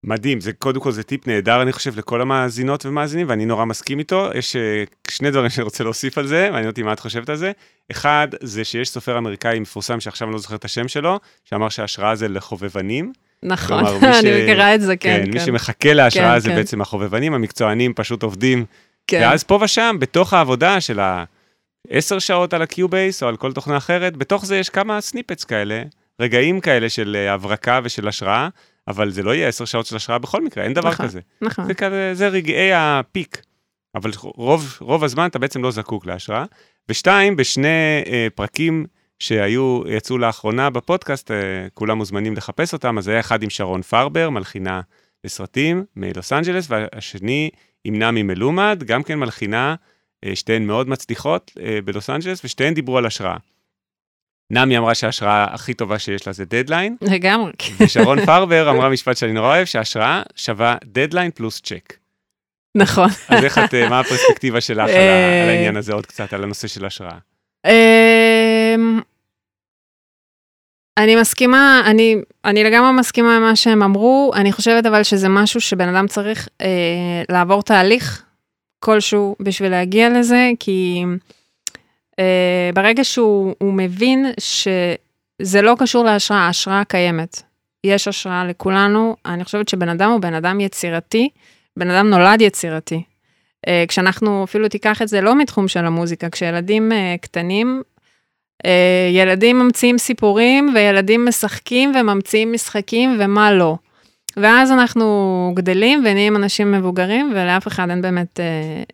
[0.04, 4.00] מדהים, זה קודם כל זה טיפ נהדר אני חושב לכל המאזינות ומאזינים ואני נורא מסכים
[4.00, 4.30] איתו.
[4.36, 7.36] יש uh, שני דברים שאני רוצה להוסיף על זה, מעניין אותי מה את חושבת על
[7.36, 7.52] זה.
[7.92, 12.16] אחד, זה שיש סופר אמריקאי מפורסם שעכשיו אני לא זוכר את השם שלו, שאמר שההשראה
[12.16, 13.14] זה לחובבנים.
[13.44, 13.86] נכון,
[14.20, 15.22] אני מכירה את זה, כן.
[15.26, 16.56] כן, מי שמחכה להשראה כן, זה כן.
[16.56, 18.66] בעצם החובבנים, המקצוענים פשוט עובדים.
[19.08, 19.22] כן.
[19.22, 24.18] ואז פה ושם, בתוך העבודה של ה-10 שעות על ה-Cubase או על כל תוכנה אחרת,
[24.18, 25.84] בתוך זה יש כמה snippets כאלה,
[26.22, 28.48] רגעים כאלה של אה, הברקה ושל השראה.
[28.90, 31.20] אבל זה לא יהיה עשר שעות של השראה בכל מקרה, אין דבר נכון, כזה.
[31.42, 31.66] נכון.
[31.66, 33.42] זה, כזה, זה רגעי ה peak,
[33.96, 36.46] אבל רוב, רוב הזמן אתה בעצם לא זקוק להשראה.
[36.90, 38.86] ושתיים, בשני אה, פרקים
[39.20, 41.38] שהיו, יצאו לאחרונה בפודקאסט, אה,
[41.74, 44.82] כולם מוזמנים לחפש אותם, אז היה אחד עם שרון פרבר, מלחינה
[45.24, 47.50] לסרטים מלוס אנג'לס, והשני
[47.84, 49.76] עם נמי מלומד, גם כן מלחינה,
[50.26, 53.38] אה, שתיהן מאוד מצליחות אה, בלוס אנג'לס, ושתיהן דיברו על השראה.
[54.52, 56.96] נמי אמרה שההשראה הכי טובה שיש לה זה דדליין.
[57.02, 57.52] לגמרי.
[57.80, 61.94] ושרון פרבר אמרה משפט שאני נורא אוהב, שההשראה שווה דדליין פלוס צ'ק.
[62.76, 63.10] נכון.
[63.30, 66.86] אז איך את, מה הפרספקטיבה שלך על אה, העניין הזה עוד קצת, על הנושא של
[66.86, 67.18] השראה?
[67.66, 69.02] אמ,
[70.98, 75.62] אני מסכימה, אני, אני לגמרי מסכימה עם מה שהם אמרו, אני חושבת אבל שזה משהו
[75.62, 76.68] שבן אדם צריך אה,
[77.30, 78.24] לעבור תהליך
[78.80, 81.04] כלשהו בשביל להגיע לזה, כי...
[82.20, 87.42] אה, ברגע שהוא מבין שזה לא קשור להשראה, ההשראה קיימת.
[87.84, 91.30] יש השראה לכולנו, אני חושבת שבן אדם הוא בן אדם יצירתי,
[91.78, 93.04] בן אדם נולד יצירתי.
[93.68, 97.82] אה, כשאנחנו, אפילו תיקח את זה לא מתחום של המוזיקה, כשילדים אה, קטנים,
[99.12, 103.76] ילדים ממציאים סיפורים וילדים משחקים וממציאים משחקים ומה לא.
[104.42, 108.46] ואז אנחנו גדלים ונהיים אנשים מבוגרים, ולאף אחד אין באמת אה,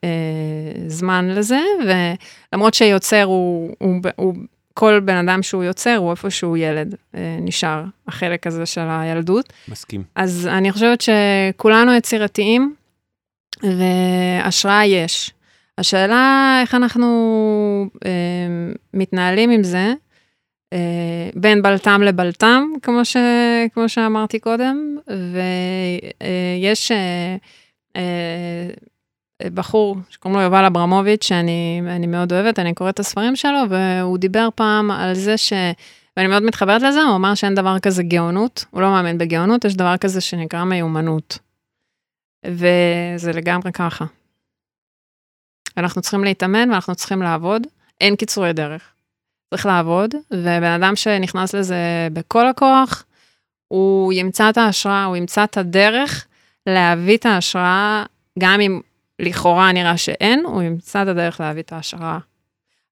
[0.03, 4.35] אה, זמן לזה, ולמרות שיוצר הוא, הוא, הוא, הוא,
[4.73, 9.53] כל בן אדם שהוא יוצר, הוא איפשהו ילד, אה, נשאר החלק הזה של הילדות.
[9.67, 10.03] מסכים.
[10.15, 12.75] אז אני חושבת שכולנו יצירתיים,
[13.63, 15.31] והשראה יש.
[15.77, 17.07] השאלה איך אנחנו
[18.05, 18.11] אה,
[18.93, 19.93] מתנהלים עם זה,
[21.35, 23.17] בין בלטם לבלטם, כמו, ש,
[23.73, 24.97] כמו שאמרתי קודם,
[26.61, 27.35] ויש אה,
[27.95, 28.69] אה,
[29.53, 34.49] בחור שקוראים לו יובל אברמוביץ', שאני מאוד אוהבת, אני קוראת את הספרים שלו, והוא דיבר
[34.55, 35.53] פעם על זה ש...
[36.17, 39.75] ואני מאוד מתחברת לזה, הוא אמר שאין דבר כזה גאונות, הוא לא מאמין בגאונות, יש
[39.75, 41.39] דבר כזה שנקרא מיומנות.
[42.45, 44.05] וזה לגמרי ככה.
[45.77, 47.67] אנחנו צריכים להתאמן ואנחנו צריכים לעבוד,
[48.01, 48.94] אין קיצורי דרך.
[49.49, 53.05] צריך לעבוד, ובן אדם שנכנס לזה בכל הכוח,
[53.67, 56.25] הוא ימצא את ההשראה, הוא ימצא את הדרך
[56.67, 58.03] להביא את ההשראה,
[58.39, 58.81] גם אם
[59.19, 62.17] לכאורה נראה שאין, הוא ימצא את הדרך להביא את ההשראה.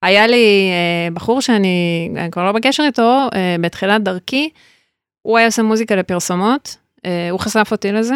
[0.02, 4.50] היה לי אה, בחור שאני אני כבר לא בקשר איתו, אה, בתחילת דרכי,
[5.22, 8.16] הוא היה עושה מוזיקה לפרסומות, אה, הוא חשף אותי לזה,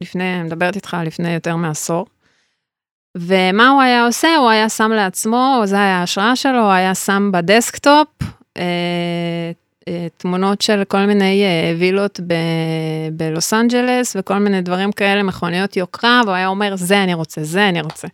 [0.00, 2.06] ולפני, אני מדברת איתך לפני יותר מעשור.
[3.16, 4.36] ומה הוא היה עושה?
[4.36, 8.08] הוא היה שם לעצמו, זו היה ההשראה שלו, הוא היה שם בדסקטופ
[8.56, 8.62] אה,
[9.88, 12.34] אה, תמונות של כל מיני אה, וילות ב,
[13.12, 17.68] בלוס אנג'לס וכל מיני דברים כאלה, מכוניות יוקרה, והוא היה אומר, זה אני רוצה, זה
[17.68, 18.08] אני רוצה.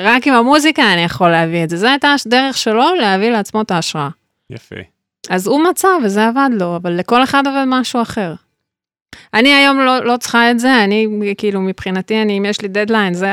[0.00, 1.76] רק עם המוזיקה אני יכול להביא את זה.
[1.76, 4.08] זו הייתה הדרך שלו להביא לעצמו את ההשראה.
[4.50, 4.76] יפה.
[5.30, 8.34] אז הוא מצא וזה עבד לו, אבל לכל אחד עובד משהו אחר.
[9.34, 13.14] אני היום לא, לא צריכה את זה, אני כאילו מבחינתי, אני, אם יש לי דדליין,
[13.14, 13.30] זה,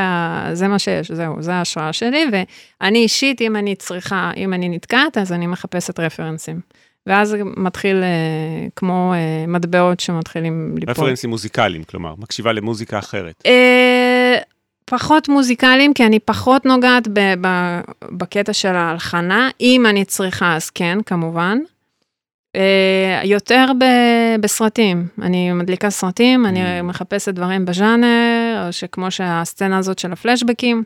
[0.53, 5.17] זה מה שיש, זהו, זה ההשראה שלי, ואני אישית, אם אני צריכה, אם אני נתקעת,
[5.17, 6.59] אז אני מחפשת רפרנסים.
[7.07, 10.91] ואז זה מתחיל אה, כמו אה, מטבעות שמתחילים ליפול.
[10.91, 13.43] רפרנסים מוזיקליים, כלומר, מקשיבה למוזיקה אחרת.
[13.45, 14.37] אה,
[14.85, 17.47] פחות מוזיקליים, כי אני פחות נוגעת ב, ב,
[18.11, 19.49] בקטע של ההלחנה.
[19.61, 21.57] אם אני צריכה, אז כן, כמובן.
[22.57, 26.47] Uh, יותר ב- בסרטים, אני מדליקה סרטים, mm.
[26.47, 30.83] אני מחפשת דברים בז'אנר, או שכמו שהסצנה הזאת של הפלשבקים,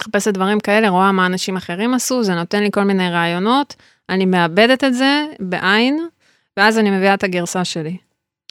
[0.00, 3.76] מחפשת דברים כאלה, רואה מה אנשים אחרים עשו, זה נותן לי כל מיני רעיונות,
[4.08, 6.08] אני מאבדת את זה בעין,
[6.56, 7.96] ואז אני מביאה את הגרסה שלי.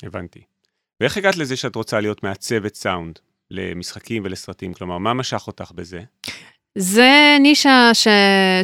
[0.03, 0.41] הבנתי.
[1.01, 3.19] ואיך הגעת לזה שאת רוצה להיות מעצבת סאונד
[3.51, 4.73] למשחקים ולסרטים?
[4.73, 6.01] כלומר, מה משך אותך בזה?
[6.79, 8.07] זה נישה ש...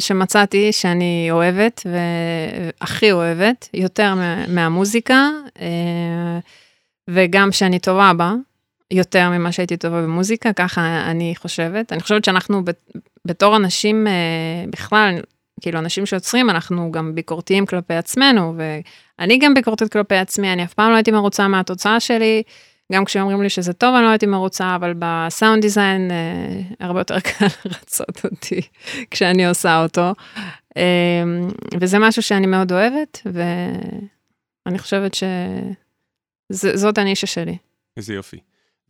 [0.00, 4.14] שמצאתי שאני אוהבת, והכי אוהבת, יותר
[4.48, 6.38] מהמוזיקה, אה,
[7.10, 8.32] וגם שאני טובה בה,
[8.90, 11.92] יותר ממה שהייתי טובה במוזיקה, ככה אני חושבת.
[11.92, 12.62] אני חושבת שאנחנו
[13.24, 14.12] בתור אנשים, אה,
[14.70, 15.14] בכלל,
[15.60, 20.74] כאילו אנשים שיוצרים, אנחנו גם ביקורתיים כלפי עצמנו, ואני גם ביקורתית כלפי עצמי, אני אף
[20.74, 22.42] פעם לא הייתי מרוצה מהתוצאה שלי.
[22.92, 27.20] גם כשאומרים לי שזה טוב, אני לא הייתי מרוצה, אבל בסאונד דיזיין אה, הרבה יותר
[27.28, 28.60] קל לרצות אותי
[29.10, 30.12] כשאני עושה אותו.
[30.76, 31.22] אה,
[31.80, 33.20] וזה משהו שאני מאוד אוהבת,
[34.66, 35.16] ואני חושבת
[36.52, 37.56] שזאת הנישה שלי.
[37.96, 38.38] איזה יופי.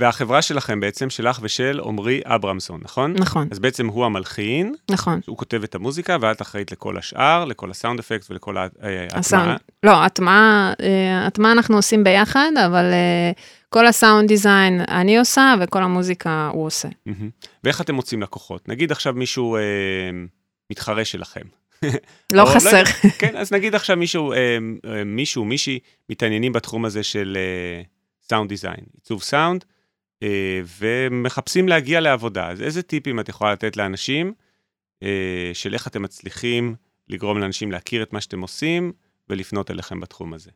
[0.01, 3.13] והחברה שלכם בעצם, שלך ושל עמרי אברמסון, נכון?
[3.13, 3.49] נכון.
[3.51, 4.75] אז בעצם הוא המלחין.
[4.91, 5.21] נכון.
[5.27, 9.07] הוא כותב את המוזיקה, ואת אחראית לכל השאר, לכל הסאונד אפקט ולכל ההטמעה.
[9.13, 13.33] הסאונד, לא, הטמעה, אה, הטמעה אנחנו עושים ביחד, אבל אה,
[13.69, 16.89] כל הסאונד דיזיין אני עושה, וכל המוזיקה הוא עושה.
[17.65, 18.69] ואיך אתם מוצאים לקוחות?
[18.69, 19.61] נגיד עכשיו מישהו אה,
[20.71, 21.43] מתחרה שלכם.
[22.33, 22.83] לא חסר.
[22.83, 24.39] לא, כן, אז נגיד עכשיו מישהו, אה,
[24.87, 25.79] אה, מישהו, מישהי,
[26.11, 27.39] מתעניינים בתחום הזה של
[28.29, 29.74] סאונד אה, דיזיין, עיצוב סאונד, אה,
[30.79, 32.51] ומחפשים להגיע לעבודה.
[32.51, 34.33] אז איזה טיפים את יכולה לתת לאנשים
[35.03, 36.75] אה, של איך אתם מצליחים
[37.09, 38.93] לגרום לאנשים להכיר את מה שאתם עושים
[39.29, 40.51] ולפנות אליכם בתחום הזה?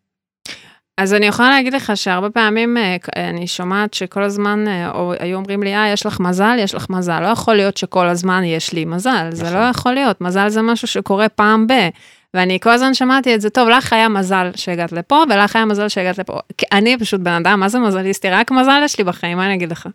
[0.97, 5.63] אז אני יכולה להגיד לך שהרבה פעמים אה, אני שומעת שכל הזמן או היו אומרים
[5.63, 7.21] לי, אה, יש לך מזל, יש לך מזל.
[7.21, 9.31] לא יכול להיות שכל הזמן יש לי מזל, נכון.
[9.31, 10.21] זה לא יכול להיות.
[10.21, 11.73] מזל זה משהו שקורה פעם ב...
[12.39, 15.89] ואני כל הזמן שמעתי את זה, טוב, לך היה מזל שהגעת לפה, ולך היה מזל
[15.89, 16.39] שהגעת לפה.
[16.73, 18.31] אני פשוט בן אדם, מה זה מזליסטי?
[18.31, 19.89] רק מזל יש לי בחיים, מה אני אגיד לך?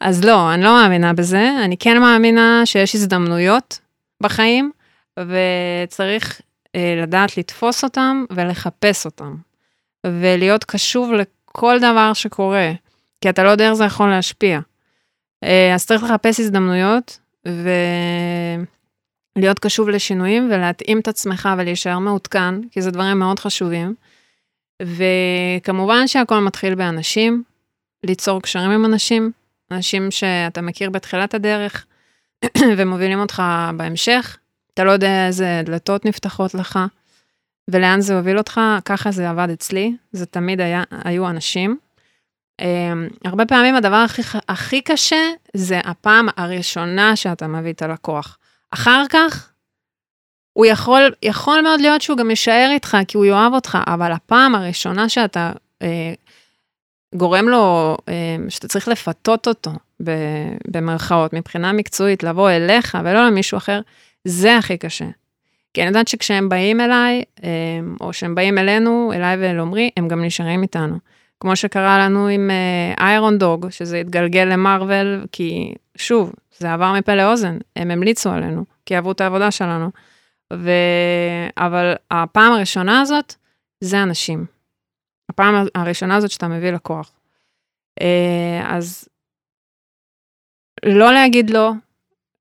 [0.00, 3.78] אז לא, אני לא מאמינה בזה, אני כן מאמינה שיש הזדמנויות
[4.22, 4.70] בחיים,
[5.18, 6.40] וצריך
[6.74, 9.34] אה, לדעת לתפוס אותם ולחפש אותם,
[10.06, 12.72] ולהיות קשוב לכל דבר שקורה,
[13.20, 14.60] כי אתה לא יודע איך זה יכול להשפיע.
[15.44, 17.70] אה, אז צריך לחפש הזדמנויות, ו...
[19.36, 23.94] להיות קשוב לשינויים ולהתאים את עצמך ולהישאר מעודכן, כי זה דברים מאוד חשובים.
[24.82, 27.42] וכמובן שהכל מתחיל באנשים,
[28.04, 29.32] ליצור קשרים עם אנשים,
[29.70, 31.86] אנשים שאתה מכיר בתחילת הדרך
[32.76, 33.42] ומובילים אותך
[33.76, 34.38] בהמשך.
[34.74, 36.78] אתה לא יודע איזה דלתות נפתחות לך
[37.68, 41.78] ולאן זה הוביל אותך, ככה זה עבד אצלי, זה תמיד היה, היו אנשים.
[42.60, 42.64] Um,
[43.24, 48.38] הרבה פעמים הדבר הכי, הכי קשה זה הפעם הראשונה שאתה מביא את הלקוח.
[48.74, 49.52] אחר כך,
[50.52, 54.54] הוא יכול, יכול מאוד להיות שהוא גם יישאר איתך, כי הוא יאהב אותך, אבל הפעם
[54.54, 56.12] הראשונה שאתה אה,
[57.14, 59.70] גורם לו, אה, שאתה צריך לפתות אותו,
[60.04, 60.10] ב,
[60.66, 63.80] במרכאות, מבחינה מקצועית, לבוא אליך ולא למישהו אחר,
[64.24, 65.06] זה הכי קשה.
[65.74, 67.48] כי אני יודעת שכשהם באים אליי, אה,
[68.00, 70.96] או שהם באים אלינו, אליי ואל עמרי, הם גם נשארים איתנו.
[71.42, 72.50] כמו שקרה לנו עם
[73.00, 78.64] איירון uh, דוג, שזה התגלגל למרוויל, כי שוב, זה עבר מפה לאוזן, הם המליצו עלינו,
[78.86, 79.90] כי אהבו את העבודה שלנו.
[80.52, 80.70] ו...
[81.56, 83.34] אבל הפעם הראשונה הזאת,
[83.80, 84.46] זה אנשים.
[85.30, 87.12] הפעם הראשונה הזאת שאתה מביא לקוח.
[88.00, 89.08] אה, אז
[90.84, 91.72] לא להגיד לא,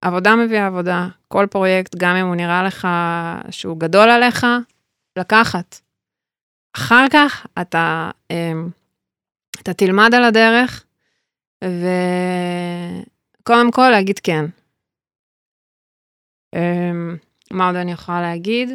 [0.02, 2.88] עבודה מביאה עבודה, כל פרויקט, גם אם הוא נראה לך
[3.50, 4.46] שהוא גדול עליך,
[5.20, 5.80] לקחת.
[6.76, 8.52] אחר כך אתה, אה,
[9.60, 10.86] אתה תלמד על הדרך,
[11.64, 11.86] ו...
[13.44, 14.46] קודם כל להגיד כן.
[16.56, 17.18] Um,
[17.52, 18.70] מה עוד אני יכולה להגיד?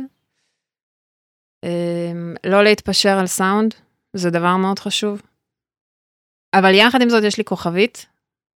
[1.64, 1.68] Um,
[2.46, 3.74] לא להתפשר על סאונד,
[4.12, 5.22] זה דבר מאוד חשוב.
[6.54, 8.06] אבל יחד עם זאת יש לי כוכבית,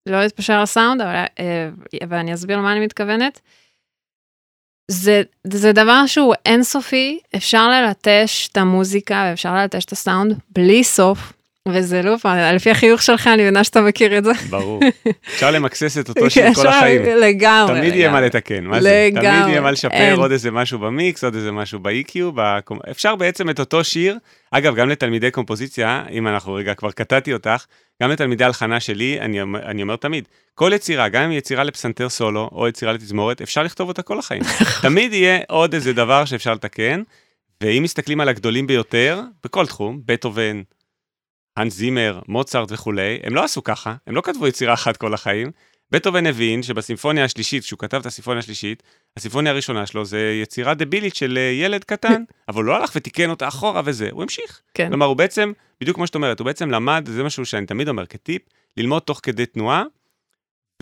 [0.06, 3.40] לא להתפשר על סאונד, אבל, uh, ואני אסביר למה אני מתכוונת.
[4.90, 11.32] זה, זה דבר שהוא אינסופי, אפשר ללטש את המוזיקה ואפשר ללטש את הסאונד בלי סוף.
[11.68, 14.32] וזה לופ, לפי החיוך שלך אני מבינה שאתה מכיר את זה.
[14.50, 14.80] ברור.
[15.34, 17.02] אפשר למקסס את אותו שיר כל החיים.
[17.02, 17.80] לגמרי.
[17.80, 19.08] תמיד יהיה מה לתקן, מה זה?
[19.14, 22.40] תמיד יהיה מה לשפר עוד איזה משהו במיקס, עוד איזה משהו ב-EQ,
[22.90, 24.18] אפשר בעצם את אותו שיר,
[24.50, 27.64] אגב, גם לתלמידי קומפוזיציה, אם אנחנו רגע כבר קטעתי אותך,
[28.02, 32.50] גם לתלמידי הלחנה שלי, אני, אני אומר תמיד, כל יצירה, גם אם יצירה לפסנתר סולו
[32.52, 34.42] או יצירה לתזמורת, אפשר לכתוב אותה כל החיים.
[34.82, 37.02] תמיד יהיה עוד איזה דבר שאפשר לתקן,
[37.60, 40.62] ואם מסתכלים על הגדולים ביותר, בכל תחום, בטהובן,
[41.60, 45.50] האנס זימר, מוצרט וכולי, הם לא עשו ככה, הם לא כתבו יצירה אחת כל החיים.
[45.90, 48.82] בטהובן הבין שבסימפוניה השלישית, כשהוא כתב את הסימפוניה השלישית,
[49.16, 53.30] הסימפוניה הראשונה שלו זה יצירה דבילית של אה, ילד קטן, אבל הוא לא הלך ותיקן
[53.30, 54.60] אותה אחורה וזה, הוא המשיך.
[54.74, 54.88] כן.
[54.88, 58.06] כלומר, הוא בעצם, בדיוק כמו שאת אומרת, הוא בעצם למד, זה משהו שאני תמיד אומר
[58.06, 58.42] כטיפ,
[58.76, 59.82] ללמוד תוך כדי תנועה,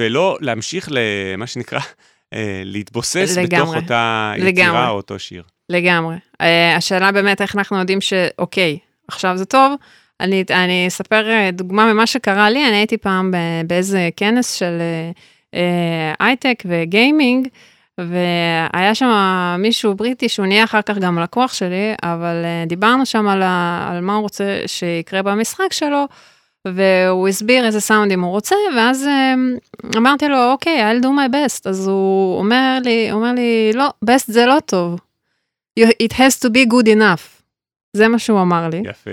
[0.01, 1.81] ולא להמשיך למה שנקרא,
[2.35, 3.47] אה, להתבוסס לגמרי.
[3.47, 4.89] בתוך אותה יצירה לגמרי.
[4.89, 5.43] או אותו שיר.
[5.69, 6.17] לגמרי.
[6.41, 9.75] אה, השאלה באמת איך אנחנו יודעים שאוקיי, עכשיו זה טוב.
[10.21, 13.35] אני, אני אספר אה, דוגמה ממה שקרה לי, אני הייתי פעם
[13.67, 14.81] באיזה כנס של
[16.21, 17.49] הייטק וגיימינג,
[17.99, 19.11] והיה שם
[19.59, 22.35] מישהו בריטי שהוא נהיה אחר כך גם לקוח שלי, אבל
[22.67, 26.05] דיברנו שם על, ה, על מה הוא רוצה שיקרה במשחק שלו,
[26.65, 29.09] והוא הסביר איזה סאונדים הוא רוצה, ואז
[29.97, 31.61] אמרתי לו, אוקיי, I'll do my best.
[31.65, 35.01] אז הוא אומר לי, אומר לי, לא, best זה לא טוב.
[35.81, 37.43] It has to be good enough.
[37.93, 38.83] זה מה שהוא אמר לי.
[38.85, 39.11] יפה.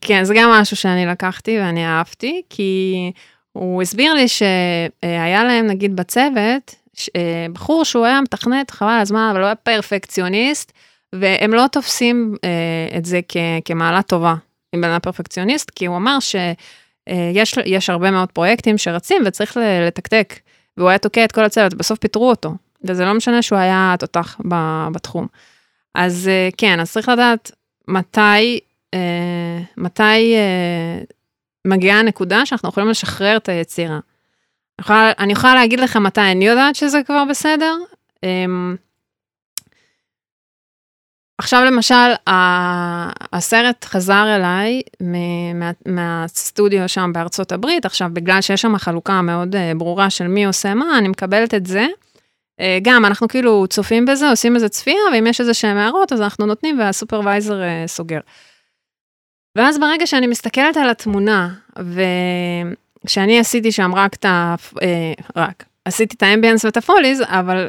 [0.00, 3.12] כן, זה גם משהו שאני לקחתי ואני אהבתי, כי
[3.52, 6.74] הוא הסביר לי שהיה להם, נגיד, בצוות,
[7.52, 10.72] בחור שהוא היה מתכנת, חבל הזמן, אבל הוא היה פרפקציוניסט,
[11.14, 12.34] והם לא תופסים
[12.96, 13.20] את זה
[13.64, 14.34] כמעלה טובה.
[14.72, 20.34] עם בן אדם פרפקציוניסט, כי הוא אמר שיש הרבה מאוד פרויקטים שרצים וצריך לתקתק,
[20.76, 24.36] והוא היה תוקע את כל הצוות, בסוף פיטרו אותו, וזה לא משנה שהוא היה תותח
[24.92, 25.26] בתחום.
[25.94, 27.50] אז אה, כן, אז צריך לדעת
[27.88, 28.60] מתי,
[28.94, 31.02] אה, מתי אה,
[31.64, 33.98] מגיעה הנקודה שאנחנו יכולים לשחרר את היצירה.
[34.78, 37.76] אני יכולה, אני יכולה להגיד לך מתי אני יודעת שזה כבר בסדר.
[38.22, 38.76] אמ,
[41.38, 42.12] עכשיו למשל,
[43.32, 44.82] הסרט חזר אליי
[45.54, 50.74] מה, מהסטודיו שם בארצות הברית, עכשיו בגלל שיש שם חלוקה מאוד ברורה של מי עושה
[50.74, 51.86] מה, אני מקבלת את זה.
[52.82, 56.46] גם אנחנו כאילו צופים בזה, עושים איזה צפייה, ואם יש איזה שהם הערות, אז אנחנו
[56.46, 58.20] נותנים והסופרוויזר סוגר.
[59.56, 61.48] ואז ברגע שאני מסתכלת על התמונה,
[63.04, 64.54] וכשאני עשיתי שם רק את ה...
[65.36, 67.68] רק, עשיתי את האמביאנס ואת הפוליז, אבל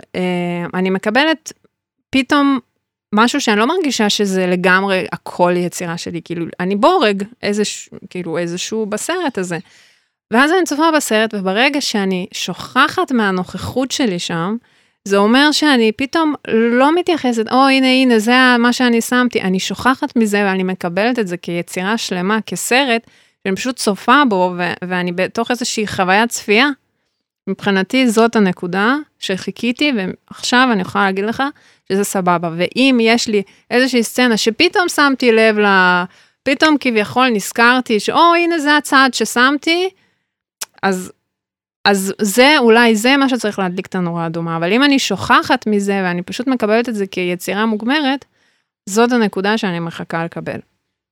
[0.73, 1.53] אני מקבלת
[2.09, 2.59] פתאום
[3.15, 8.85] משהו שאני לא מרגישה שזה לגמרי הכל יצירה שלי, כאילו, אני בורג איזשהו, כאילו, איזשהו
[8.85, 9.57] בסרט הזה.
[10.33, 14.55] ואז אני צופה בסרט, וברגע שאני שוכחת מהנוכחות שלי שם,
[15.05, 20.15] זה אומר שאני פתאום לא מתייחסת, או הנה הנה זה מה שאני שמתי, אני שוכחת
[20.15, 23.07] מזה ואני מקבלת את זה כיצירה שלמה, כסרט,
[23.43, 26.69] שאני פשוט צופה בו ו- ואני בתוך איזושהי חוויית צפייה.
[27.47, 31.43] מבחינתי זאת הנקודה שחיכיתי ועכשיו אני יכולה להגיד לך
[31.89, 32.49] שזה סבבה.
[32.57, 35.65] ואם יש לי איזושהי סצנה שפתאום שמתי לב ל...
[36.43, 39.89] פתאום כביכול נזכרתי שאו הנה זה הצעד ששמתי,
[40.83, 41.11] אז
[41.89, 46.01] אז זה, אולי זה מה שצריך להדליק את הנורה האדומה, אבל אם אני שוכחת מזה
[46.03, 48.25] ואני פשוט מקבלת את זה כיצירה מוגמרת,
[48.89, 50.59] זאת הנקודה שאני מחכה לקבל.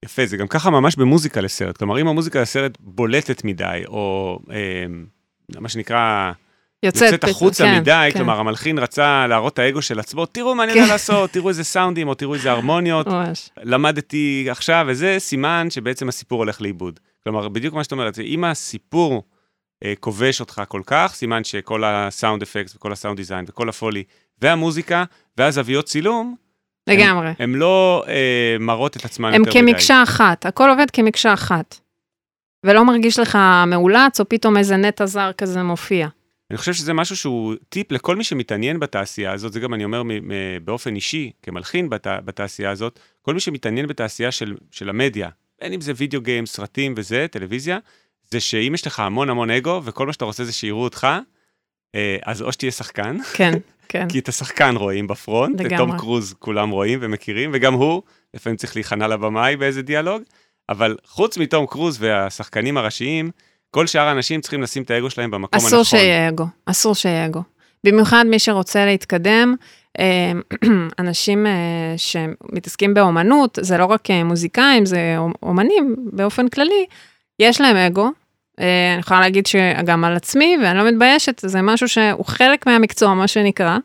[0.05, 1.77] יפה, זה גם ככה ממש במוזיקה לסרט.
[1.77, 4.85] כלומר, אם המוזיקה לסרט בולטת מדי, או אה,
[5.59, 6.31] מה שנקרא,
[6.83, 8.17] יוצאת, יוצאת החוצה כן, מדי, כן.
[8.17, 10.89] כלומר, המלחין רצה להראות את האגו של עצמו, תראו מה אני יודע כן.
[10.91, 13.07] לעשות, תראו איזה סאונדים, או תראו איזה הרמוניות.
[13.63, 16.99] למדתי עכשיו, וזה סימן שבעצם הסיפור הולך לאיבוד.
[17.23, 19.23] כלומר, בדיוק מה שאת אומרת, אם הסיפור...
[19.83, 24.03] אה, כובש אותך כל כך, סימן שכל הסאונד אפקט וכל הסאונד דיזיין וכל הפולי
[24.41, 25.03] והמוזיקה
[25.37, 26.35] והזוויות צילום,
[26.87, 27.27] לגמרי.
[27.27, 29.59] הם, הם לא אה, מראות את עצמם יותר מדי.
[29.59, 31.79] הם כמקשה אחת, הכל עובד כמקשה אחת.
[32.63, 33.37] ולא מרגיש לך
[33.67, 36.07] מאולץ, או פתאום איזה נטע זר כזה מופיע.
[36.51, 40.01] אני חושב שזה משהו שהוא טיפ לכל מי שמתעניין בתעשייה הזאת, זה גם אני אומר
[40.63, 45.29] באופן אישי, כמלחין בת, בתעשייה הזאת, כל מי שמתעניין בתעשייה של, של המדיה,
[45.61, 47.77] בין אם זה וידאו גיים, סרטים וזה, טלוויזיה,
[48.31, 51.07] זה שאם יש לך המון המון אגו, וכל מה שאתה רוצה זה שיראו אותך,
[51.95, 53.53] אה, אז או שתהיה שחקן, כן,
[53.89, 54.07] כן.
[54.09, 55.75] כי את השחקן רואים בפרונט, לגמרי.
[55.75, 58.01] את תום קרוז כולם רואים ומכירים, וגם הוא,
[58.33, 60.21] לפעמים צריך להיכנע לבמאי באיזה דיאלוג,
[60.69, 63.31] אבל חוץ מתום קרוז והשחקנים הראשיים,
[63.71, 65.81] כל שאר האנשים צריכים לשים את האגו שלהם במקום אסור הנכון.
[65.81, 67.41] אסור שיהיה אגו, אסור שיהיה אגו.
[67.83, 69.55] במיוחד מי שרוצה להתקדם,
[69.99, 70.31] אה,
[70.99, 76.85] אנשים אה, שמתעסקים באומנות, זה לא רק מוזיקאים, זה אומנים באופן כללי,
[77.39, 78.11] יש להם אגו.
[78.59, 83.13] אה, אני יכולה להגיד שגם על עצמי, ואני לא מתביישת, זה משהו שהוא חלק מהמקצוע,
[83.13, 83.77] מה שנקרא,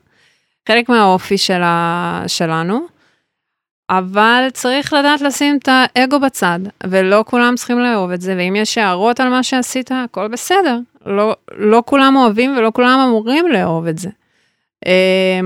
[0.69, 2.87] חלק מהאופי שלה, שלנו,
[3.91, 8.79] אבל צריך לדעת לשים את האגו בצד, ולא כולם צריכים לאהוב את זה, ואם יש
[8.79, 10.79] הערות על מה שעשית, הכל בסדר.
[11.07, 14.09] לא, לא כולם אוהבים ולא כולם אמורים לאהוב את זה.
[14.87, 15.41] אה,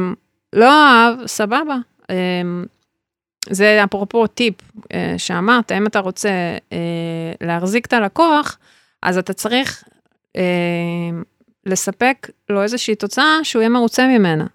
[0.52, 1.76] לא אהב, סבבה.
[3.50, 4.54] זה אפרופו טיפ
[4.92, 6.28] אה, שאמרת, אם אתה רוצה
[6.72, 6.78] אה,
[7.40, 8.58] להחזיק את הלקוח,
[9.02, 9.84] אז אתה צריך
[10.36, 10.42] אה,
[11.66, 14.46] לספק לו איזושהי תוצאה שהוא יהיה מרוצה ממנה.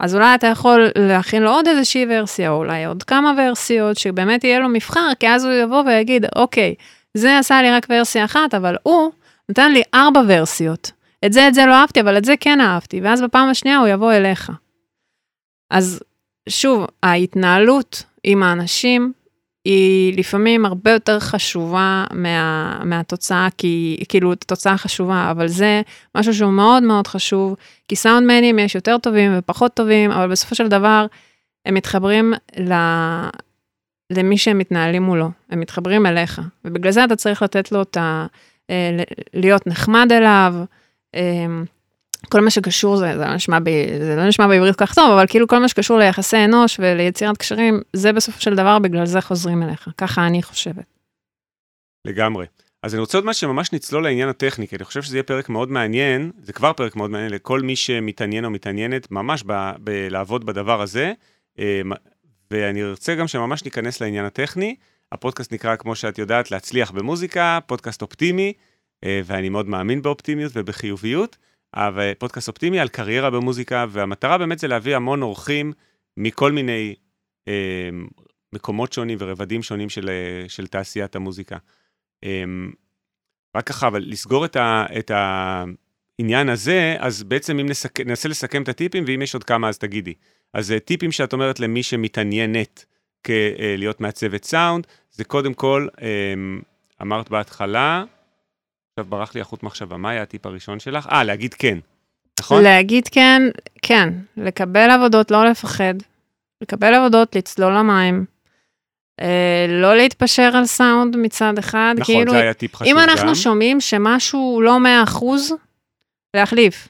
[0.00, 4.44] אז אולי אתה יכול להכין לו עוד איזושהי ורסיה, או אולי עוד כמה ורסיות, שבאמת
[4.44, 6.74] יהיה לו מבחר, כי אז הוא יבוא ויגיד, אוקיי,
[7.14, 9.10] זה עשה לי רק ורסיה אחת, אבל הוא
[9.48, 10.90] נתן לי ארבע ורסיות.
[11.24, 13.88] את זה, את זה לא אהבתי, אבל את זה כן אהבתי, ואז בפעם השנייה הוא
[13.88, 14.52] יבוא אליך.
[15.70, 16.00] אז
[16.48, 19.12] שוב, ההתנהלות עם האנשים
[19.64, 25.82] היא לפעמים הרבה יותר חשובה מה, מהתוצאה, כי כאילו, התוצאה חשובה, אבל זה
[26.14, 27.56] משהו שהוא מאוד מאוד חשוב,
[27.88, 31.06] כי סאונדמנים יש יותר טובים ופחות טובים, אבל בסופו של דבר,
[31.66, 32.72] הם מתחברים ל...
[34.12, 38.26] למי שהם מתנהלים מולו, הם מתחברים אליך, ובגלל זה אתה צריך לתת לו את ה...
[38.70, 38.96] אה,
[39.34, 40.54] להיות נחמד אליו,
[41.14, 41.46] אה,
[42.28, 43.68] כל מה שקשור, זה, זה, לא נשמע ב,
[43.98, 47.36] זה לא נשמע בעברית כל כך טוב, אבל כאילו כל מה שקשור ליחסי אנוש וליצירת
[47.36, 50.84] קשרים, זה בסופו של דבר בגלל זה חוזרים אליך, ככה אני חושבת.
[52.04, 52.46] לגמרי.
[52.82, 55.48] אז אני רוצה עוד משהו שממש נצלול לעניין הטכני, כי אני חושב שזה יהיה פרק
[55.48, 59.44] מאוד מעניין, זה כבר פרק מאוד מעניין לכל מי שמתעניין או מתעניינת ממש
[59.78, 61.12] בלעבוד בדבר הזה,
[61.58, 61.80] אה,
[62.50, 64.76] ואני רוצה גם שממש ניכנס לעניין הטכני.
[65.12, 68.52] הפודקאסט נקרא, כמו שאת יודעת, להצליח במוזיקה, פודקאסט אופטימי,
[69.04, 71.36] אה, ואני מאוד מאמין באופטימיות ובחיוביות,
[71.74, 75.72] אבל פודקאסט אופטימי על קריירה במוזיקה, והמטרה באמת זה להביא המון אורחים
[76.16, 76.94] מכל מיני
[77.48, 77.88] אה,
[78.52, 81.56] מקומות שונים ורבדים שונים של, אה, של תעשיית המוזיקה.
[82.24, 82.44] אה,
[83.56, 88.62] רק ככה, אבל לסגור את, ה, את העניין הזה, אז בעצם אם נסק, ננסה לסכם
[88.62, 90.14] את הטיפים, ואם יש עוד כמה אז תגידי.
[90.54, 92.84] אז טיפים שאת אומרת למי שמתעניינת
[93.26, 96.60] כלהיות מעצבת סאונד, זה קודם כל, אמ,
[97.02, 98.04] אמרת בהתחלה,
[98.92, 101.06] עכשיו ברח לי החוט מחשבה, מה היה הטיפ הראשון שלך?
[101.12, 101.78] אה, להגיד כן,
[102.40, 102.62] נכון?
[102.62, 103.42] להגיד כן,
[103.82, 104.08] כן.
[104.36, 105.94] לקבל עבודות, לא לפחד.
[106.60, 108.24] לקבל עבודות, לצלול למים.
[109.20, 113.08] אה, לא להתפשר על סאונד מצד אחד, נכון, כאילו, זה היה טיפ חשוב אם גם.
[113.08, 115.24] אנחנו שומעים שמשהו לא 100%,
[116.36, 116.88] להחליף.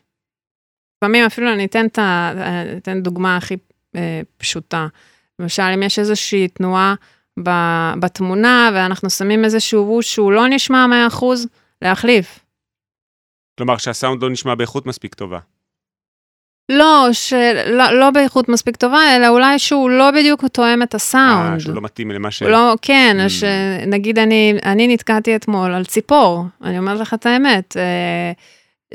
[0.98, 2.32] לפעמים אפילו אני אתן, את ה,
[2.76, 3.57] אתן דוגמה הכי
[3.96, 4.86] אה, פשוטה.
[5.38, 6.94] למשל, אם יש איזושהי תנועה
[7.42, 7.50] ב,
[8.00, 11.24] בתמונה, ואנחנו שמים איזשהו ווש שהוא לא נשמע 100%,
[11.83, 12.39] להחליף.
[13.59, 15.39] כלומר, שהסאונד לא נשמע באיכות מספיק טובה.
[16.68, 21.53] לא, שלא, לא באיכות מספיק טובה, אלא אולי שהוא לא בדיוק תואם את הסאונד.
[21.55, 22.43] אה, שהוא לא מתאים למה ש...
[22.43, 23.28] לא, כן, Mm.
[23.28, 27.76] שנגיד אני, אני נתקעתי אתמול על ציפור, אני אומרת לך את האמת.
[27.76, 28.33] אה,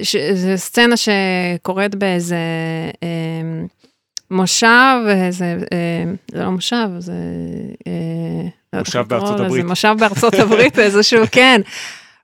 [0.04, 2.36] ש- זו סצנה שקורית באיזה
[3.04, 3.66] אה,
[4.32, 7.14] מושב, איזה, אה, זה לא מושב, זה...
[7.88, 9.66] אה, לא מושב בארצות הברית.
[9.66, 11.62] מושב בארצות הברית, איזשהו, כן.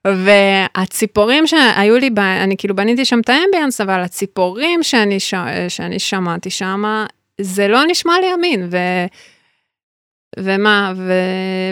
[0.06, 5.34] והציפורים שהיו לי, אני כאילו בניתי שם את האמביאנס, אבל הציפורים שאני, ש...
[5.68, 7.04] שאני שמעתי שם,
[7.40, 8.76] זה לא נשמע לי אמין, ו...
[10.38, 11.12] ומה, ו...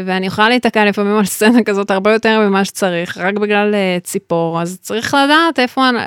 [0.06, 4.62] ואני יכולה להיתקע לפעמים על סצנה כזאת הרבה יותר ממה שצריך, רק בגלל uh, ציפור,
[4.62, 5.98] אז צריך לדעת איפה אני...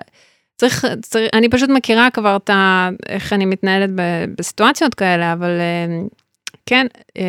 [0.57, 2.89] צריך, צריך, אני פשוט מכירה כבר את ה...
[3.09, 4.01] איך אני מתנהלת ב,
[4.37, 6.15] בסיטואציות כאלה, אבל uh,
[6.65, 7.21] כן, uh,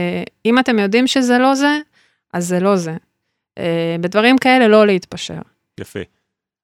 [0.47, 1.79] אם אתם יודעים שזה לא זה,
[2.33, 2.93] אז זה לא זה.
[3.59, 3.63] Uh,
[4.01, 5.39] בדברים כאלה לא להתפשר.
[5.81, 6.01] יפה.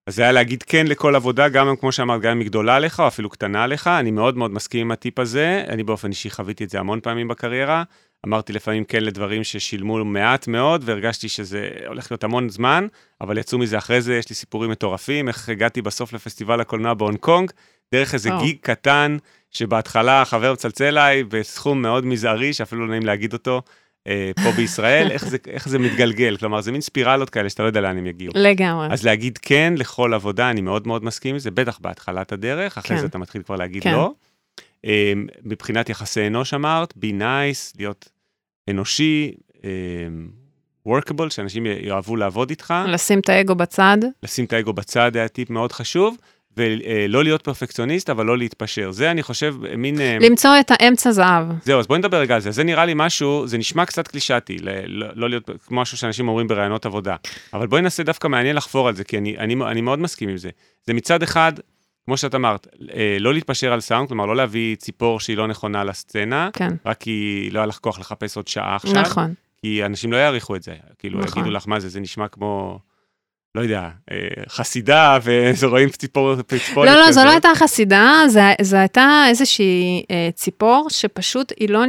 [0.07, 3.01] אז זה היה להגיד כן לכל עבודה, גם כמו שאמרת, גם אם היא גדולה עליך
[3.01, 3.87] או אפילו קטנה עליך.
[3.87, 5.65] אני מאוד מאוד מסכים עם הטיפ הזה.
[5.69, 7.83] אני באופן אישי חוויתי את זה המון פעמים בקריירה.
[8.27, 12.87] אמרתי לפעמים כן לדברים ששילמו מעט מאוד, והרגשתי שזה הולך להיות המון זמן,
[13.21, 17.19] אבל יצאו מזה אחרי זה, יש לי סיפורים מטורפים, איך הגעתי בסוף לפסטיבל הקולנוע בהונג
[17.19, 17.51] קונג,
[17.93, 18.45] דרך איזה וואו.
[18.45, 19.17] גיג קטן,
[19.51, 23.61] שבהתחלה חבר מצלצל אליי בסכום מאוד מזערי, שאפילו לא נעים להגיד אותו, אה,
[24.45, 26.37] פה בישראל, איך זה, איך זה מתגלגל.
[26.37, 28.33] כלומר, זה מין ספירלות כאלה שאתה לא יודע לאן הם יגיעו.
[28.37, 28.89] לגמרי.
[28.91, 32.97] אז להגיד כן לכל עבודה, אני מאוד מאוד מסכים עם זה, בטח בהתחלת הדרך, אחרי
[32.97, 33.01] כן.
[33.01, 33.93] זה אתה מתחיל כבר להגיד כן.
[33.93, 34.13] לא.
[34.85, 38.09] אה, מבחינת יחסי אנוש אמרת, be nice, להיות
[38.71, 39.35] אנושי,
[39.65, 39.71] אה,
[40.89, 43.99] workable, שאנשים יאהבו לעבוד איתך, לשים את האגו בצד.
[44.23, 46.17] לשים את האגו בצד היה טיפ מאוד חשוב,
[46.57, 48.91] ולא להיות פרפקציוניסט, אבל לא להתפשר.
[48.91, 50.01] זה, אני חושב, מין...
[50.01, 51.47] אה, למצוא את האמצע זהב.
[51.65, 52.51] זהו, אז בואי נדבר רגע על זה.
[52.51, 56.49] זה נראה לי משהו, זה נשמע קצת קלישאתי, לא, לא להיות כמו משהו שאנשים אומרים
[56.49, 57.17] בראיונות עבודה.
[57.53, 60.37] אבל בואי ננסה דווקא מעניין לחפור על זה, כי אני, אני, אני מאוד מסכים עם
[60.37, 60.51] זה.
[60.87, 61.53] זה מצד אחד,
[62.05, 65.85] כמו שאת אמרת, אה, לא להתפשר על סאונד, כלומר, לא להביא ציפור שהיא לא נכונה
[65.85, 69.35] לסצנה, כן, רק כי לא היה לך כוח לחפש עוד שעה עכשיו, נכון.
[69.61, 70.75] כי אנשים לא יעריכו את זה.
[70.99, 71.43] כאילו, נכון.
[71.43, 72.79] יגידו לך, מה זה, זה נשמע כמו...
[73.55, 75.19] לא יודע, אה, חסידה,
[75.61, 77.25] ורואים ציפור, ציפורת לא, לא, זו.
[77.25, 78.25] לא הייתה חסידה,
[78.61, 81.85] זו הייתה איזושהי אה, ציפור שפשוט היא לא...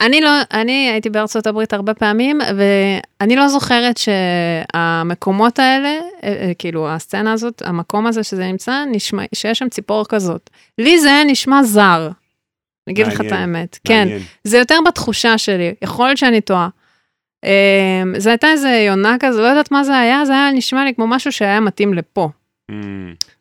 [0.00, 6.88] אני לא, אני הייתי בארצות הברית הרבה פעמים, ואני לא זוכרת שהמקומות האלה, אה, כאילו
[6.88, 10.50] הסצנה הזאת, המקום הזה שזה נמצא, נשמע, שיש שם ציפור כזאת.
[10.78, 12.10] לי זה נשמע זר.
[12.86, 13.78] אני אגיד לך את מעניין, האמת.
[13.84, 14.22] כן, מעניין.
[14.44, 16.68] זה יותר בתחושה שלי, יכול להיות שאני טועה.
[17.46, 20.94] Um, זה הייתה איזה יונה כזה, לא יודעת מה זה היה, זה היה נשמע לי
[20.94, 22.28] כמו משהו שהיה מתאים לפה.
[22.70, 22.74] Mm.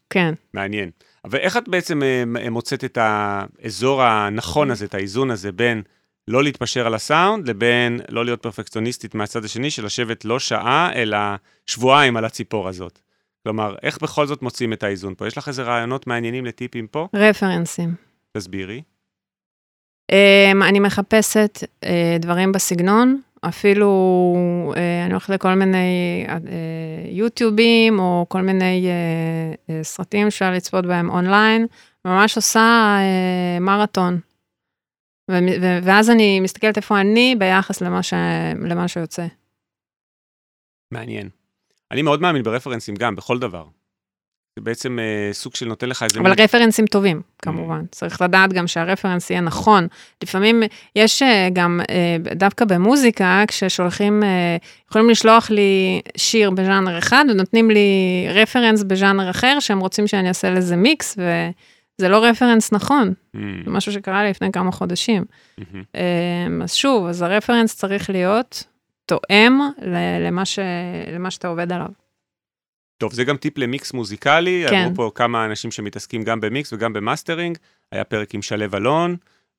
[0.09, 0.33] כן.
[0.53, 0.89] מעניין.
[1.25, 5.81] אבל איך את בעצם אה, מוצאת את האזור הנכון הזה, את האיזון הזה בין
[6.27, 11.17] לא להתפשר על הסאונד, לבין לא להיות פרפקציוניסטית מהצד השני, של לשבת לא שעה, אלא
[11.65, 12.99] שבועיים על הציפור הזאת.
[13.43, 15.27] כלומר, איך בכל זאת מוצאים את האיזון פה?
[15.27, 17.07] יש לך איזה רעיונות מעניינים לטיפים פה?
[17.15, 17.95] רפרנסים.
[18.37, 18.81] תסבירי.
[20.11, 21.87] Um, אני מחפשת uh,
[22.19, 24.35] דברים בסגנון, אפילו
[24.73, 26.31] uh, אני הולכת לכל מיני uh,
[27.09, 31.67] יוטיובים, או כל מיני uh, סרטים שאפשר לצפות בהם אונליין,
[32.05, 32.97] ממש עושה
[33.61, 34.19] מרתון.
[35.83, 38.13] ואז אני מסתכלת איפה אני ביחס למה, ש-
[38.69, 39.25] למה שיוצא.
[40.91, 41.29] מעניין.
[41.91, 43.65] אני מאוד מאמין ברפרנסים גם, בכל דבר.
[44.55, 46.19] זה בעצם אה, סוג של נותן לך איזה...
[46.19, 47.85] אבל מין- רפרנסים טובים, כמובן.
[47.91, 49.87] צריך לדעת גם שהרפרנס יהיה נכון.
[50.23, 50.63] לפעמים
[50.95, 54.57] יש אה, גם, אה, דווקא במוזיקה, כששולחים, אה,
[54.89, 57.89] יכולים לשלוח לי שיר בז'אנר אחד, ונותנים לי
[58.33, 63.13] רפרנס בז'אנר אחר, שהם רוצים שאני אעשה לזה מיקס, וזה לא רפרנס נכון.
[63.35, 65.25] Mm, זה משהו שקרה לי לפני כמה חודשים.
[65.57, 65.83] מהמם.
[65.95, 68.63] אה, אז שוב, אז הרפרנס צריך להיות
[69.05, 69.59] תואם
[70.27, 70.59] למה, ש...
[71.15, 72.04] למה שאתה עובד עליו.
[72.97, 74.75] טוב, זה גם טיפ למיקס מוזיקלי, כן.
[74.75, 77.57] אמרו פה כמה אנשים שמתעסקים גם במיקס וגם במאסטרינג,
[77.91, 79.15] היה פרק עם שלו אלון,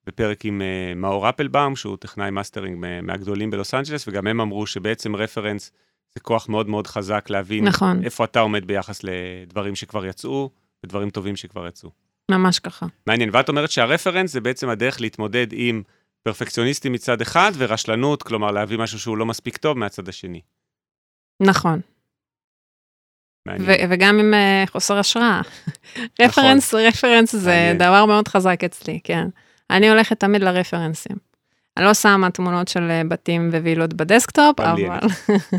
[0.07, 4.67] ופרק עם אה, מאור אפלבאום, שהוא טכנאי מאסטרינג מה- מהגדולים בלוס אנג'לס, וגם הם אמרו
[4.67, 5.71] שבעצם רפרנס
[6.15, 10.49] זה כוח מאוד מאוד חזק להבין נכון, איפה אתה עומד ביחס לדברים שכבר יצאו,
[10.83, 11.91] ודברים טובים שכבר יצאו.
[12.31, 12.85] ממש ככה.
[13.07, 15.83] מעניין, ואת אומרת שהרפרנס זה בעצם הדרך להתמודד עם
[16.23, 20.41] פרפקציוניזם מצד אחד, ורשלנות, כלומר להביא משהו שהוא לא מספיק טוב מהצד השני.
[21.41, 21.81] נכון.
[23.59, 25.41] ו- וגם עם אה, חוסר השראה.
[26.21, 27.73] רפרנס, רפרנס זה.
[27.79, 29.27] דבר מאוד חזק אצלי, כן.
[29.69, 31.27] אני הולכת תמיד לרפרנסים.
[31.77, 34.59] אני לא שמה תמונות של אה, בתים ווילות בדסקטופ.
[34.59, 34.99] אבל...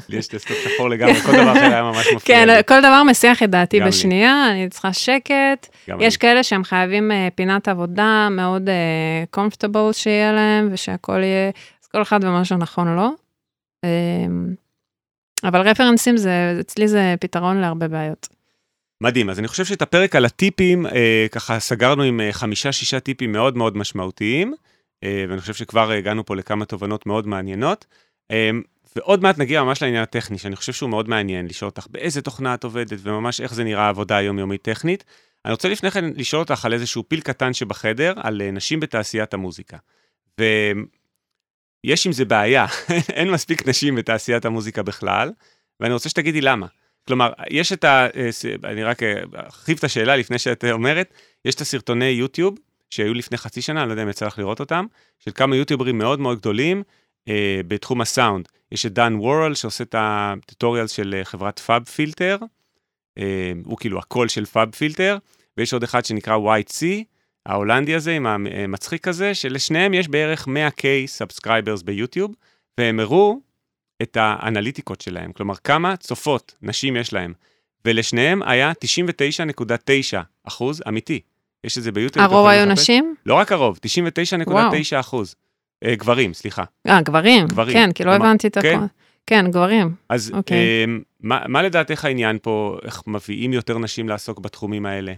[0.09, 2.61] לי יש דסקטופ שחור לגמרי, כל דבר אחר היה ממש מפריע כן.
[2.69, 3.81] כל דבר מסיח את דעתי.
[3.81, 5.67] בשנייה, אני צריכה שקט.
[6.01, 6.17] יש.
[6.17, 8.69] כאלה שהם חייבים אה, פינת עבודה מאוד
[9.37, 11.51] comfortable שיהיה להם, ושהכול יהיה,
[11.83, 13.11] אז כל אחד ומה שנכון לו.
[15.45, 18.29] אבל רפרנסים זה, אצלי זה פתרון להרבה בעיות.
[19.01, 23.33] מדהים, אז אני חושב שאת הפרק על הטיפים, אה, ככה סגרנו עם אה, חמישה-שישה טיפים
[23.33, 24.55] מאוד מאוד משמעותיים,
[25.05, 27.87] אה, ואני חושב שכבר הגענו פה לכמה תובנות מאוד מעניינות.
[28.31, 28.51] אה,
[28.97, 32.55] ועוד מעט נגיע ממש לעניין הטכני, שאני חושב שהוא מאוד מעניין, לשאול אותך באיזה תוכנה
[32.55, 35.05] את עובדת, וממש איך זה נראה עבודה היומיומית טכנית.
[35.45, 39.35] אני רוצה לפני כן לשאול אותך על איזשהו פיל קטן שבחדר, על אה, נשים בתעשיית
[39.35, 39.77] המוזיקה.
[41.87, 42.67] ויש עם זה בעיה,
[43.19, 45.33] אין מספיק נשים בתעשיית המוזיקה בכלל,
[45.81, 46.67] ואני רוצה שתגידי למה.
[47.07, 48.07] כלומר, יש את ה...
[48.17, 48.29] אה,
[48.65, 51.15] אני רק אה, ארחיב את השאלה לפני שאת אומרת,
[51.45, 52.59] יש את הסרטוני יוטיוב
[52.91, 54.87] שהיו לפני חצי שנה, אני לא יודע אם יצא לך לראות אותם,
[55.19, 56.83] של כמה יוטיוברים מאוד מאוד גדולים
[57.29, 58.49] אה, בתחום הסאונד.
[58.73, 62.37] יש את דן וורל שעושה את הטוטוריאל של אה, חברת פאב פילטר,
[63.19, 65.19] אה, הוא כאילו הקול של FabFilter,
[65.57, 66.85] ויש עוד אחד שנקרא YC,
[67.49, 72.35] ההולנדי הזה עם המצחיק הזה, שלשניהם יש בערך 100K subscribers ביוטיוב,
[72.79, 73.41] והם הראו
[74.03, 77.33] את האנליטיקות שלהם, כלומר כמה צופות נשים יש להם,
[77.85, 81.21] ולשניהם היה 99.9 אחוז אמיתי.
[81.65, 82.25] יש את זה ביוטיוב.
[82.25, 82.81] הרוב היו לחפש.
[82.81, 83.15] נשים?
[83.27, 85.35] לא רק הרוב, 99.9 אחוז.
[85.85, 86.65] אה, גברים, סליחה.
[86.89, 87.47] אה, גברים.
[87.47, 87.73] גברים.
[87.73, 88.77] כן, כי לא כלומר, הבנתי את כן.
[88.77, 88.87] הכל.
[89.27, 89.95] כן, גברים.
[90.09, 90.57] אז אוקיי.
[90.57, 90.85] אה,
[91.21, 95.13] מה, מה לדעתך העניין פה, איך מביאים יותר נשים לעסוק בתחומים האלה?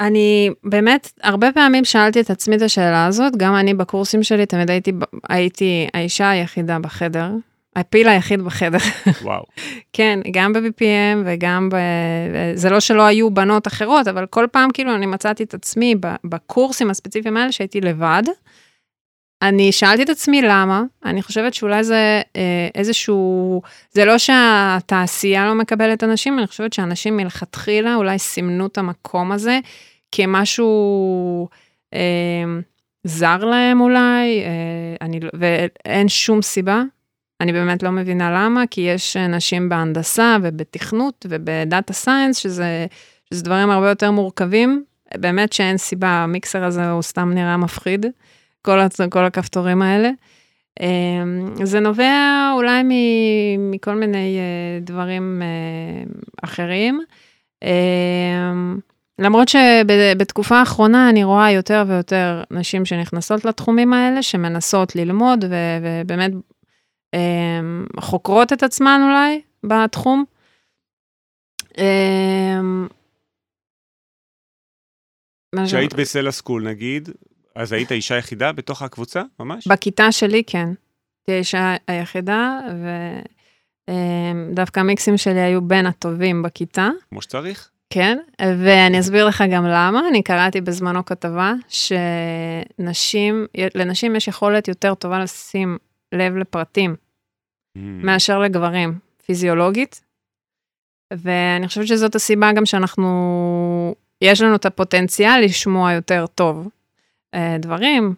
[0.00, 4.70] אני באמת, הרבה פעמים שאלתי את עצמי את השאלה הזאת, גם אני בקורסים שלי תמיד
[4.70, 4.92] הייתי,
[5.28, 7.30] הייתי האישה היחידה בחדר,
[7.76, 8.78] הפיל היחיד בחדר.
[9.22, 9.44] וואו.
[9.92, 11.76] כן, גם ב-BPM וגם ב...
[12.54, 15.94] זה לא שלא היו בנות אחרות, אבל כל פעם כאילו אני מצאתי את עצמי
[16.24, 18.22] בקורסים הספציפיים האלה שהייתי לבד.
[19.42, 23.62] אני שאלתי את עצמי למה, אני חושבת שאולי זה אה, איזשהו,
[23.92, 29.58] זה לא שהתעשייה לא מקבלת אנשים, אני חושבת שאנשים מלכתחילה אולי סימנו את המקום הזה
[30.12, 31.48] כמשהו
[31.94, 32.44] אה,
[33.04, 36.82] זר להם אולי, אה, אני, לא- ואין שום סיבה.
[37.40, 42.86] אני באמת לא מבינה למה, כי יש נשים בהנדסה ובתכנות ובדאטה סיינס, שזה,
[43.30, 44.84] שזה דברים הרבה יותר מורכבים.
[45.14, 48.06] באמת שאין סיבה, המיקסר הזה הוא סתם נראה מפחיד,
[48.66, 50.10] כל, הצ- כל הכפתורים האלה.
[50.80, 56.04] אמ, זה נובע אולי מ- מכל מיני אה, דברים אה,
[56.44, 57.00] אחרים.
[57.64, 58.78] אמ,
[59.18, 66.32] למרות שבתקופה האחרונה אני רואה יותר ויותר נשים שנכנסות לתחומים האלה, שמנסות ללמוד ו- ובאמת
[67.14, 70.24] אמ, חוקרות את עצמן אולי בתחום.
[71.78, 72.86] אמ,
[75.66, 77.08] כשהיית בסלע סקול נגיד,
[77.56, 79.68] אז היית אישה יחידה בתוך הקבוצה, ממש?
[79.68, 80.68] בכיתה שלי כן.
[80.68, 82.60] הייתי האישה היחידה,
[83.90, 87.70] ודווקא המיקסים שלי היו בין הטובים בכיתה, כמו שצריך?
[87.90, 90.08] כן, ואני אסביר לך גם למה.
[90.08, 95.78] אני קראתי בזמנו כתבה שנשים, לנשים יש יכולת יותר טובה לשים
[96.12, 96.96] לב לפרטים
[97.76, 97.78] Mm.
[97.78, 100.02] מאשר לגברים, פיזיולוגית.
[101.12, 106.68] ואני חושבת שזאת הסיבה גם שאנחנו, יש לנו את הפוטנציאל לשמוע יותר טוב
[107.58, 108.14] דברים.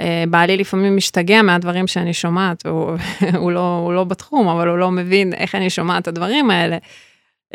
[0.00, 2.92] אה, בעלי לפעמים משתגע מהדברים שאני שומעת, הוא,
[3.42, 6.78] הוא, לא, הוא לא בתחום, אבל הוא לא מבין איך אני שומעת את הדברים האלה.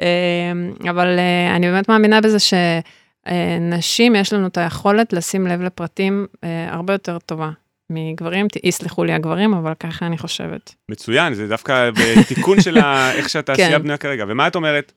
[0.01, 6.27] אה, אבל אה, אני באמת מאמינה בזה שנשים, יש לנו את היכולת לשים לב לפרטים
[6.43, 7.49] אה, הרבה יותר טובה.
[7.89, 10.75] מגברים, יסלחו לי הגברים, אבל ככה אני חושבת.
[10.89, 12.77] מצוין, זה דווקא בתיקון של
[13.17, 13.83] איך שהתעשייה כן.
[13.83, 14.25] בנויה כרגע.
[14.27, 14.91] ומה את אומרת?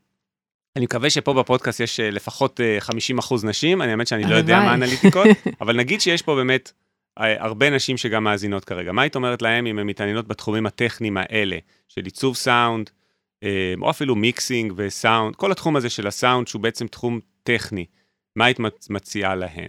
[0.77, 4.35] אני מקווה שפה בפודקאסט יש אה, לפחות אה, 50 אחוז נשים, אני האמת שאני לא
[4.35, 4.59] יודע.
[4.59, 5.27] מה האנליטיקות,
[5.61, 6.73] אבל נגיד שיש פה באמת
[7.21, 8.93] אה, הרבה נשים שגם מאזינות כרגע.
[8.93, 11.57] מה היית אומרת להם אם הן מתעניינות בתחומים הטכניים האלה,
[11.89, 12.91] של עיצוב סאונד,
[13.43, 17.87] אה, או אפילו מיקסינג וסאונד, כל התחום הזה של הסאונד שהוא בעצם תחום טכני,
[18.37, 19.69] מה היית מצ- מציעה להן?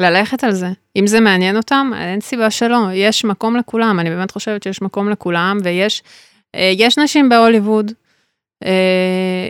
[0.00, 0.68] ללכת על זה.
[0.96, 2.78] אם זה מעניין אותם, אין סיבה שלא.
[2.92, 6.02] יש מקום לכולם, אני באמת חושבת שיש מקום לכולם, ויש
[6.54, 7.94] אה, יש נשים בהוליווד, אה,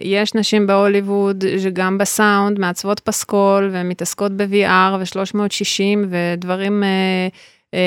[0.02, 7.28] יש נשים בהוליווד שגם בסאונד, מעצבות פסקול, ומתעסקות ב-VR ו-360 ודברים, אה,
[7.74, 7.78] אה,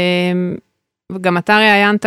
[1.12, 2.06] וגם אתה ראיינת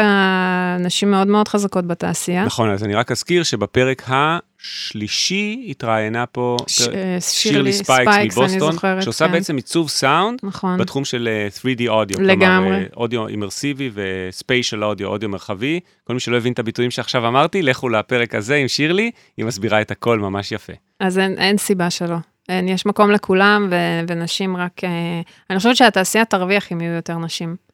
[0.81, 2.45] נשים מאוד מאוד חזקות בתעשייה.
[2.45, 8.39] נכון, אז אני רק אזכיר שבפרק השלישי התראיינה פה ש- פר- אה, שירלי ספייקס ספייקס,
[8.39, 9.33] מבוסטון, זוכרת, שעושה כן.
[9.33, 10.79] בעצם עיצוב סאונד נכון.
[10.79, 12.21] בתחום של אה, 3D אודיו.
[12.21, 12.69] לגמרי.
[12.69, 15.81] כלומר, אה, אודיו אימרסיבי ו spatial audio, אודיו מרחבי.
[16.05, 19.81] כל מי שלא הבין את הביטויים שעכשיו אמרתי, לכו לפרק הזה עם שירלי, היא מסבירה
[19.81, 20.73] את הכל ממש יפה.
[21.01, 22.17] אז אין, אין סיבה שלא.
[22.49, 23.75] אין, יש מקום לכולם, ו,
[24.09, 24.85] ונשים רק...
[24.85, 25.21] אה,
[25.51, 27.68] אני חושבת שהתעשייה תרוויח אם יהיו יותר נשים.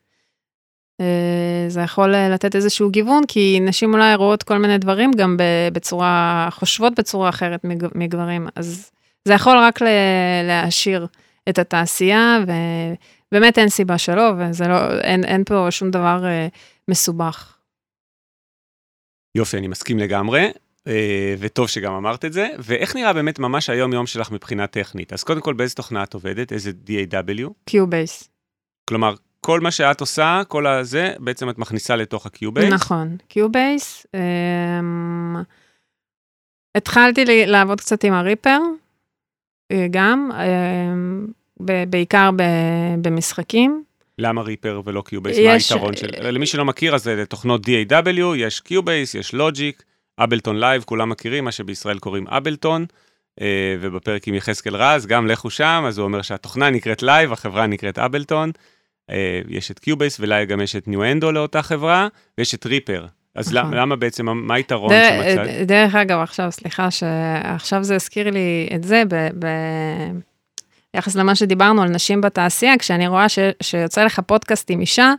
[1.00, 5.36] אה, זה יכול אה, לתת איזשהו גיוון, כי נשים אולי רואות כל מיני דברים גם
[5.72, 8.90] בצורה, חושבות בצורה אחרת מג- מגברים, אז
[9.24, 9.80] זה יכול רק
[10.44, 11.06] להעשיר
[11.48, 12.38] את התעשייה,
[13.32, 16.48] ובאמת אין סיבה שלא, וזה לא, אין, אין פה שום דבר אה,
[16.88, 17.56] מסובך.
[19.36, 20.50] יופי, אני מסכים לגמרי,
[21.38, 22.48] וטוב שגם אמרת את זה.
[22.58, 25.12] ואיך נראה באמת ממש היום-יום שלך מבחינה טכנית?
[25.12, 26.52] אז קודם כל, באיזה תוכנה את עובדת?
[26.52, 27.50] איזה DAW?
[27.64, 28.28] Cubase.
[28.88, 29.14] כלומר,
[29.44, 32.64] כל מה שאת עושה, כל הזה, בעצם את מכניסה לתוך ה-Cubase?
[32.70, 34.06] נכון, Cubase.
[34.14, 35.36] אמ,
[36.74, 38.58] התחלתי לעבוד קצת עם ה Reaper,
[39.72, 41.26] אה, גם, אמ,
[41.88, 43.84] בעיקר ב- במשחקים.
[44.18, 45.38] למה Reaper ולא Cubase?
[45.38, 46.08] מה היתרון של...
[46.32, 49.82] למי שלא מכיר, אז זה תוכנות DAW, יש Cubase, יש Logic,
[50.18, 52.86] Ableton Live, כולם מכירים, מה שבישראל קוראים Ableton,
[53.40, 57.66] אה, ובפרק עם יחזקאל רז, גם לכו שם, אז הוא אומר שהתוכנה נקראת Live, החברה
[57.66, 58.52] נקראת Ableton,
[59.48, 63.06] יש את Cubase, ואולי גם יש את Nuendo לאותה חברה, ויש את Reaper.
[63.34, 63.70] אז נכון.
[63.70, 65.66] למה, למה בעצם, מה היתרון דר- שמצאת?
[65.66, 70.18] דרך אגב, עכשיו, סליחה, שעכשיו זה הזכיר לי את זה, ב- ב-
[70.94, 75.12] ביחס למה שדיברנו על נשים בתעשייה, כשאני רואה ש- שיוצא לך פודקאסט עם אישה,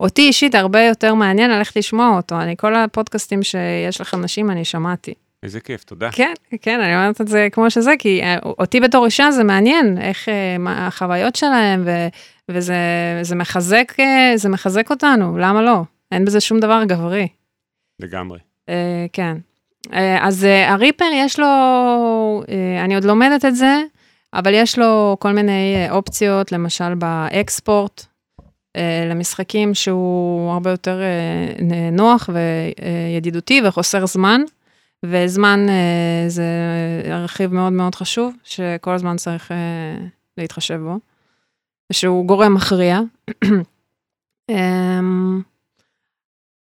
[0.00, 2.40] אותי אישית הרבה יותר מעניין ללכת לשמוע אותו.
[2.40, 5.14] אני, כל הפודקאסטים שיש לכם נשים, אני שמעתי.
[5.42, 6.10] איזה כיף, תודה.
[6.12, 6.32] כן,
[6.62, 10.28] כן, אני אומרת את זה כמו שזה, כי אה, אותי בתור אישה זה מעניין, איך,
[10.28, 11.90] אה, מה החוויות שלהם, ו,
[12.48, 12.76] וזה
[13.22, 15.82] זה מחזק, אה, זה מחזק אותנו, למה לא?
[16.12, 17.28] אין בזה שום דבר גברי.
[18.00, 18.38] לגמרי.
[18.68, 19.36] אה, כן.
[19.92, 21.46] אה, אז אה, הריפר יש לו,
[22.48, 23.76] אה, אני עוד לומדת את זה,
[24.34, 28.06] אבל יש לו כל מיני אה, אופציות, למשל באקספורט,
[28.76, 34.40] אה, למשחקים שהוא הרבה יותר אה, נ- נוח וידידותי וחוסר זמן,
[35.06, 36.44] וזמן אה, זה
[37.24, 39.56] רכיב מאוד מאוד חשוב, שכל הזמן צריך אה,
[40.38, 40.98] להתחשב בו,
[41.92, 43.00] שהוא גורם מכריע.
[44.50, 45.42] אמ,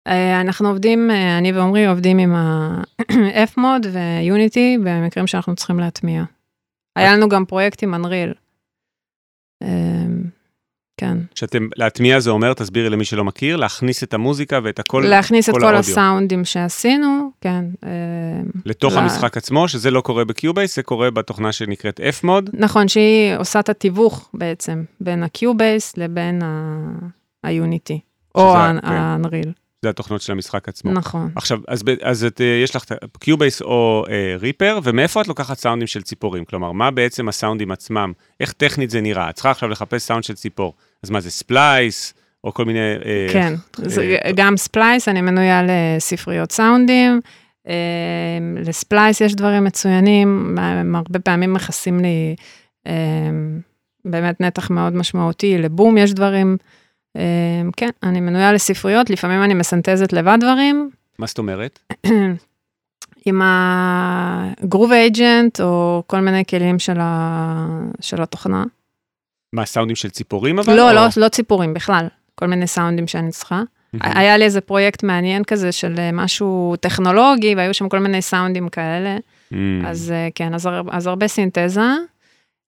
[0.07, 6.23] אה, אנחנו עובדים, אה, אני ועמרי עובדים עם ה-F-Mod ו-Unity במקרים שאנחנו צריכים להטמיע.
[6.95, 8.33] היה לנו גם פרויקט עם Unreal.
[10.97, 11.17] כן.
[11.35, 15.53] שאתם, להטמיע זה אומר, תסבירי למי שלא מכיר, להכניס את המוזיקה ואת הכל להכניס את
[15.53, 15.79] כל האודיו.
[15.79, 17.65] הסאונדים שעשינו, כן.
[17.83, 17.89] אמ,
[18.65, 22.49] לתוך ל- המשחק עצמו, שזה לא קורה בקיובייס, זה קורה בתוכנה שנקראת F-Mod.
[22.53, 27.97] נכון, שהיא עושה את התיווך בעצם בין ה-Cubase לבין ה-Unity,
[28.35, 28.87] או כן.
[28.87, 29.49] ה-Unreal.
[29.81, 30.91] זה התוכנות של המשחק עצמו.
[30.91, 31.31] נכון.
[31.35, 32.83] עכשיו, אז, אז את, אה, יש לך
[33.19, 36.45] Cubase או אה, Reaper, ומאיפה את לוקחת סאונדים של ציפורים?
[36.45, 38.11] כלומר, מה בעצם הסאונדים עצמם?
[38.39, 39.29] איך טכנית זה נראה?
[39.29, 40.73] את צריכה עכשיו לחפש סאונד של ציפור.
[41.03, 42.79] אז מה זה Splice, או כל מיני...
[42.79, 47.19] אה, כן, אה, זה גם Splice, אני מנויה לספריות סאונדים.
[47.67, 47.73] אה,
[48.65, 52.35] ל Splice יש דברים מצוינים, הם הרבה פעמים מכסים לי
[52.87, 53.29] אה,
[54.05, 56.57] באמת נתח מאוד משמעותי, לבום יש דברים.
[57.17, 60.89] אה, כן, אני מנויה לספריות, לפעמים אני מסנטזת לבד דברים,
[61.19, 61.79] מה זאת אומרת?
[63.25, 67.67] עם הגרוב אייג'נט, או כל מיני כלים של, ה...
[68.01, 68.63] של התוכנה.
[69.53, 70.75] מה, סאונדים של ציפורים אבל?
[70.75, 73.61] לא, או- לא, לא ציפורים בכלל, כל מיני סאונדים שאני צריכה.
[74.01, 78.69] היה לי איזה פרויקט מעניין כזה של אה, משהו טכנולוגי, והיו שם כל מיני סאונדים
[78.69, 79.17] כאלה.
[79.85, 81.81] אז אה, כן, אז, אז הרבה סינתזה.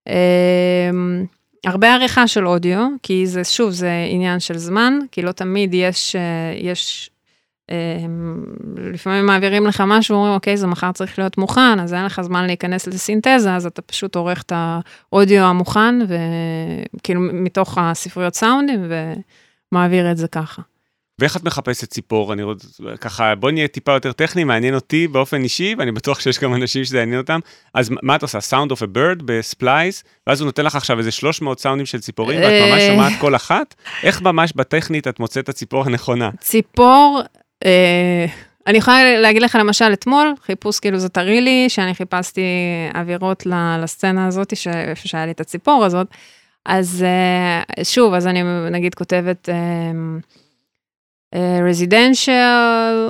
[0.09, 1.25] אמ,
[1.65, 6.15] הרבה עריכה של אודיו, כי זה, שוב, זה עניין של זמן, כי לא תמיד יש,
[6.15, 6.21] אה,
[6.57, 7.09] יש,
[8.93, 12.45] לפעמים מעבירים לך משהו, אומרים, אוקיי, זה מחר צריך להיות מוכן, אז אין לך זמן
[12.45, 18.91] להיכנס לסינתזה, אז אתה פשוט עורך את האודיו המוכן, וכאילו מתוך הספריות סאונדים,
[19.72, 20.61] מעביר את זה ככה.
[21.20, 22.34] ואיך את מחפשת ציפור?
[22.34, 22.67] אני רוצה,
[23.01, 26.86] ככה, בוא נהיה טיפה יותר טכני, מעניין אותי באופן אישי, ואני בטוח שיש גם אנשים
[26.86, 27.39] שזה יעניין אותם.
[27.74, 28.38] אז מה את עושה?
[28.38, 32.39] Sound of a bird בספלייס, ואז הוא נותן לך עכשיו איזה 300 סאונדים של ציפורים,
[32.39, 32.88] ואת ממש אה.
[32.91, 33.76] שומעת כל אחת?
[34.03, 36.30] איך ממש בטכנית את מוצאת את הציפור הנכונה?
[36.39, 37.38] ציפור, אה,
[38.68, 42.41] אני יכולה להגיד לך למשל אתמול, חיפוש כאילו זה טרי לי, שאני חיפשתי
[42.95, 43.43] אווירות
[43.82, 46.07] לסצנה הזאת, איפה שהיה לי את הציפור הזאת.
[46.66, 49.49] אז אה, שוב, אז אני נגיד כותבת
[51.36, 53.10] רזידנשיאל,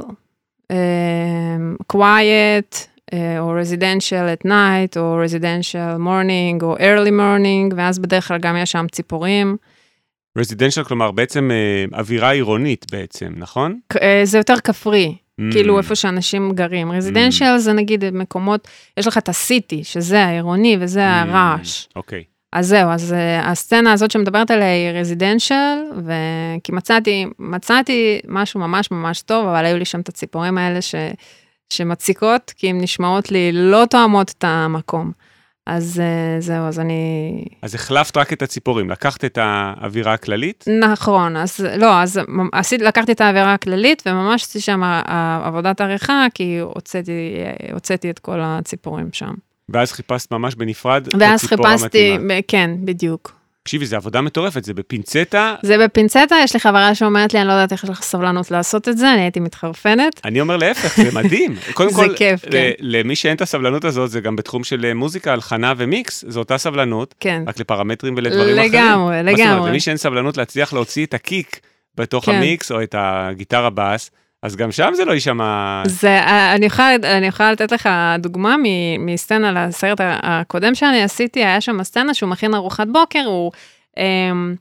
[1.94, 8.38] quiet, אה, או residential at night, או residential morning, או early morning, ואז בדרך כלל
[8.38, 9.58] גם יש שם ציפורים.
[10.40, 13.80] רזידנציאל, כלומר, בעצם אה, אווירה עירונית בעצם, נכון?
[14.02, 15.52] אה, זה יותר כפרי, Mm.
[15.52, 16.92] כאילו איפה שאנשים גרים.
[16.92, 18.68] רזידנשיאל זה נגיד מקומות,
[18.98, 21.88] יש לך את הסיטי, שזה העירוני וזה הרעש.
[21.96, 22.24] אוקיי.
[22.54, 25.78] אז זהו, אז אה, הסצנה הזאת שמדברת עליה היא רזידנשיאל,
[26.64, 30.96] כי מצאתי, מצאתי משהו ממש ממש טוב, אבל היו לי שם את הציפורים האלה ש,
[31.74, 35.12] שמציקות, כי הן נשמעות לי לא תואמות את המקום.
[35.70, 37.44] אז אה, זהו, אז אני...
[37.62, 42.20] אז החלפת רק את הציפורים, לקחת את האווירה הכללית, נכון, אז לא, אז
[42.54, 44.82] עשית, לקחתי את העבירה הכללית, וממש עשיתי שם
[45.44, 49.34] עבודת עריכה, כי הוצאתי, אה, הוצאתי את כל הציפורים שם.
[49.70, 52.34] ואז חיפשת ממש בנפרד את ואז הציפור חיפשתי, המתאימה.
[52.34, 53.39] ב- כן, בדיוק.
[53.64, 55.56] תקשיבי, זו עבודה מטורפת, זה בפינצטה.
[55.64, 58.90] זה בפינצטה, יש לי חברה שאומרת לי, אני לא יודעת איך יש לך סבלנות לעשות
[58.90, 60.22] את זה, אני הייתי מתחרפנת.
[60.26, 61.56] אני אומר להפך, זה מדהים.
[61.74, 62.72] קודם זה כל, כיף, כן.
[62.80, 66.58] למי שאין את הסבלנות הזאת, זה גם בתחום של אה, מוזיקה, הלחנה ומיקס, זו אותה
[66.58, 68.74] סבלנות, כן, רק לפרמטרים ולדברים אחרים.
[68.74, 69.70] לגמרי, זאת אומרת, לגמרי.
[69.70, 71.60] למי שאין סבלנות להצליח להוציא את הקיק
[71.96, 72.32] בתוך כן.
[72.32, 74.12] המיקס, או את הגיטרה בס,
[74.44, 75.84] אז גם שם זה לא יישמע...
[75.86, 76.20] זה,
[76.56, 78.56] אני יכולה, אני יכולה לתת לך דוגמה
[79.00, 83.52] מסצנה לסרט הקודם שאני עשיתי, היה שם סצנה שהוא מכין ארוחת בוקר, הוא
[83.98, 84.56] אמ,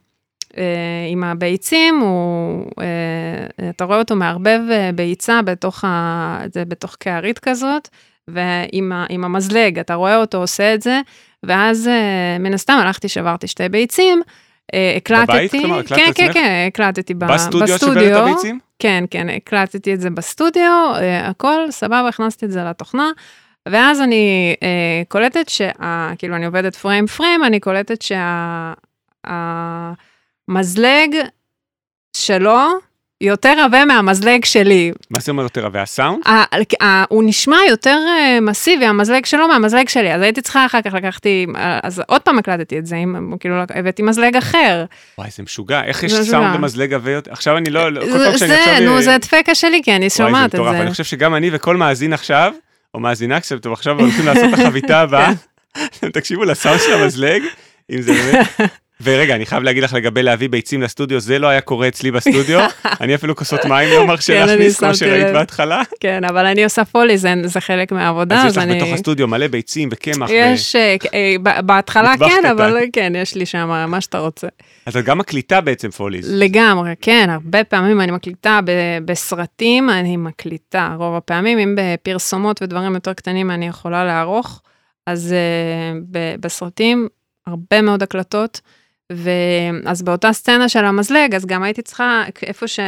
[0.57, 0.63] אה,
[1.11, 7.39] עם הביצים, הוא, אה, אתה רואה אותו מערבב אה, ביצה בתוך, ה, זה בתוך קערית
[7.39, 7.89] כזאת,
[8.27, 11.01] ועם ה, המזלג, אתה רואה אותו עושה את זה,
[11.43, 14.33] ואז אה, מן הסתם הלכתי, שברתי שתי ביצים, אה,
[14.97, 15.79] הקלטתי, בבית, כלומר?
[15.79, 16.33] הקלטת כן, כן, עצמך?
[16.33, 18.59] כן, הקלטתי ב- בסטודיו את הביצים?
[18.79, 23.11] כן, כן, הקלטתי את זה בסטודיו, אה, הכל, סבבה, הכנסתי את זה לתוכנה,
[23.69, 26.11] ואז אני אה, קולטת שה...
[26.17, 28.01] כאילו, אני עובדת פריים פריים, אני קולטת
[30.47, 31.15] שהמזלג
[32.17, 32.88] שלו
[33.21, 34.91] יותר עבה מהמזלג שלי.
[35.09, 35.81] מה זה אומר יותר רבה?
[35.81, 36.23] הסאונד?
[37.09, 41.45] הוא נשמע יותר אה, מסיבי, המזלג שלו מהמזלג שלי, אז הייתי צריכה אחר כך לקחתי,
[41.55, 42.95] אה, אז עוד פעם הקלטתי את זה,
[43.39, 44.85] כאילו הבאתי מזלג אחר.
[45.17, 46.55] וואי, זה משוגע, איך יש זה סאונד.
[46.55, 47.31] למזלג עבה יותר?
[47.31, 48.79] עכשיו אני לא, לא- כל זה, פעם שאני זה, עכשיו...
[48.85, 50.81] נו, אה, זה הדפקה שלי, כי אני וואי, שומעת זה את מטורף, זה.
[50.81, 52.53] אני חושב שגם אני וכל מאזין עכשיו,
[52.93, 55.31] או מאזינה, כשאתם עכשיו הולכים לעשות את החביתה הבאה,
[56.13, 57.41] תקשיבו לסאונד של המזלג,
[57.91, 58.47] אם זה באמת...
[59.03, 62.59] ורגע, אני חייב להגיד לך לגבי להביא ביצים לסטודיו, זה לא היה קורה אצלי בסטודיו,
[63.01, 65.33] אני אפילו כוסות מים לא מרשה כן, להכניס, כמו שראית.
[65.33, 65.81] בהתחלה.
[65.99, 68.75] כן, אבל אני עושה פולי, זה, חלק מהעבודה, אז יש לך.
[68.75, 70.29] בתוך הסטודיו מלא ביצים וקמח.
[70.33, 72.45] יש, אה, אה, בהתחלה כן.
[72.51, 74.47] אבל כן, יש לי שם מה שאתה רוצה.
[74.85, 76.31] אז את גם מקליטה בעצם פוליז.
[76.33, 78.59] לגמרי, כן, הרבה פעמים אני מקליטה
[79.05, 84.61] בסרטים, אני מקליטה רוב הפעמים, אם בפרסומות ודברים יותר קטנים אני יכולה לערוך,
[85.05, 85.35] אז
[86.39, 87.07] בסרטים
[87.47, 88.61] הרבה מאוד הקלטות,
[89.11, 92.79] ואז באותה סצנה של המזלג, אז גם הייתי צריכה, איפה ש...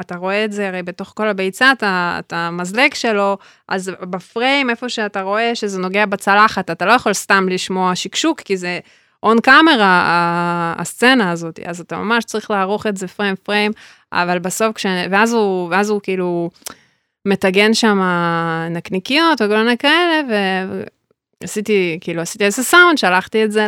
[0.00, 3.38] אתה רואה את זה הרי בתוך כל הביצה, אתה, אתה המזלג שלו,
[3.68, 8.56] אז בפריים, איפה שאתה רואה שזה נוגע בצלחת, אתה לא יכול סתם לשמוע שקשוק, כי
[8.56, 8.78] זה
[9.22, 13.72] און קאמרה, הסצנה הזאת, אז אתה ממש צריך לערוך את זה פריים פריים,
[14.12, 14.86] אבל בסוף, כש...
[15.10, 16.50] ואז, הוא, ואז הוא כאילו
[17.24, 18.00] מטגן שם
[18.70, 20.20] נקניקיות וכל מיני כאלה,
[21.40, 23.66] ועשיתי, כאילו, עשיתי איזה סאונד, שלחתי את זה.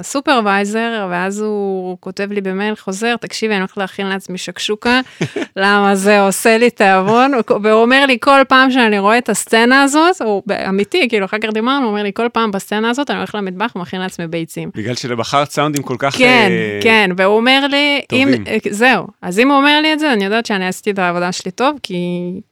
[0.00, 5.00] לסופרוויזר, ואז הוא כותב לי במייל חוזר, תקשיבי, אני הולכת להכין לעצמי שקשוקה,
[5.56, 10.22] למה זה עושה לי תיאבון, והוא אומר לי כל פעם שאני רואה את הסצנה הזאת,
[10.22, 13.34] הוא אמיתי, כאילו, אחר כך דיברנו, הוא אומר לי, כל פעם בסצנה הזאת אני הולך
[13.34, 14.70] למטבח ומכין לעצמי ביצים.
[14.74, 16.16] בגלל שבחרת סאונדים כל כך...
[16.16, 18.44] כן, אה, כן, והוא אומר לי, אם, טובים.
[18.46, 21.32] אה, זהו, אז אם הוא אומר לי את זה, אני יודעת שאני עשיתי את העבודה
[21.32, 21.96] שלי טוב, כי,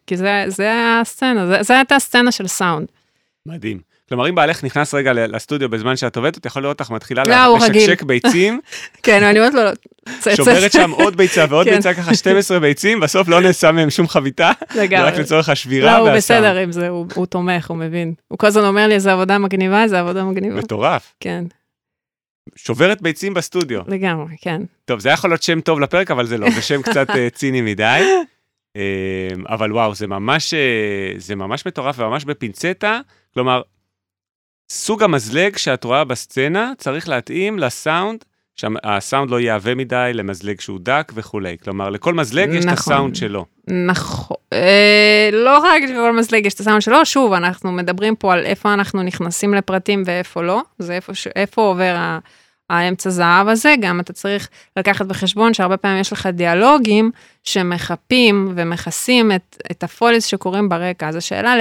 [0.06, 2.86] כי זה, זה הסצנה, זה, זה הייתה הסצנה של סאונד.
[3.46, 3.80] מדהים.
[4.08, 7.44] כלומר, אם בעלך נכנס רגע לסטודיו בזמן שאת עובדת, אתה יכול לראות אותך מתחילה לא,
[7.44, 8.02] הוא לשקשק.
[8.02, 8.60] ביצים,
[9.02, 9.60] כן, אני אומרת לו,
[10.20, 11.76] צא, שוברת שם עוד ביצה ועוד כן.
[11.76, 15.14] ביצה, ככה 12 ביצים, בסוף לא נעשה מהם שום חביתה, זה רק.
[15.14, 16.42] לצורך לא, השבירה הוא והסאונד.
[16.42, 18.14] בסדר עם זה, הוא, הוא תומך, הוא מבין.
[18.28, 20.56] הוא כל הזמן אומר לי, איזה עבודה מגניבה, איזה עבודה מגניבה.
[20.56, 21.14] מטורף.
[21.20, 21.44] כן,
[22.56, 23.80] שוברת ביצים בסטודיו.
[23.88, 24.62] לגמרי, כן.
[24.84, 27.60] טוב, זה יכול להיות שם טוב לפרק, אבל זה לא, זה שם קצת אה, ציני
[27.60, 28.02] מדי.
[28.78, 33.00] אה, אבל וואו, זה ממש, אה, זה ממש מטורף וממש בפינצטה.
[33.34, 33.62] כלומר,
[34.70, 38.24] סוג המזלג שאת רואה בסצנה צריך להתאים לסאונד
[38.56, 41.56] שהסאונד לא יעווה מדי למזלג שהוא דק וכולי.
[41.64, 42.72] כלומר, לכל מזלג יש את נכון.
[42.72, 43.46] הסאונד שלו.
[43.68, 44.36] נכון.
[44.52, 48.74] אה, לא רק לכל מזלג יש את הסאונד שלו, שוב, אנחנו מדברים פה על איפה
[48.74, 51.12] אנחנו נכנסים לפרטים ואיפה לא, זה איפה.
[51.36, 52.18] איפה עובר ה...
[52.70, 57.10] האמצע זהב הזה, גם אתה צריך לקחת בחשבון שהרבה פעמים יש לך דיאלוגים
[57.44, 61.08] שמחפים ומכסים את, את הפוליס שקורים ברקע.
[61.08, 61.54] אז השאלה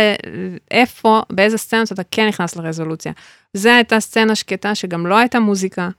[0.71, 3.11] לאיפה, באיזה סצנות אתה כן נכנס לרזולוציה.
[3.53, 5.89] זו הייתה סצנה שקטה שגם לא הייתה מוזיקה,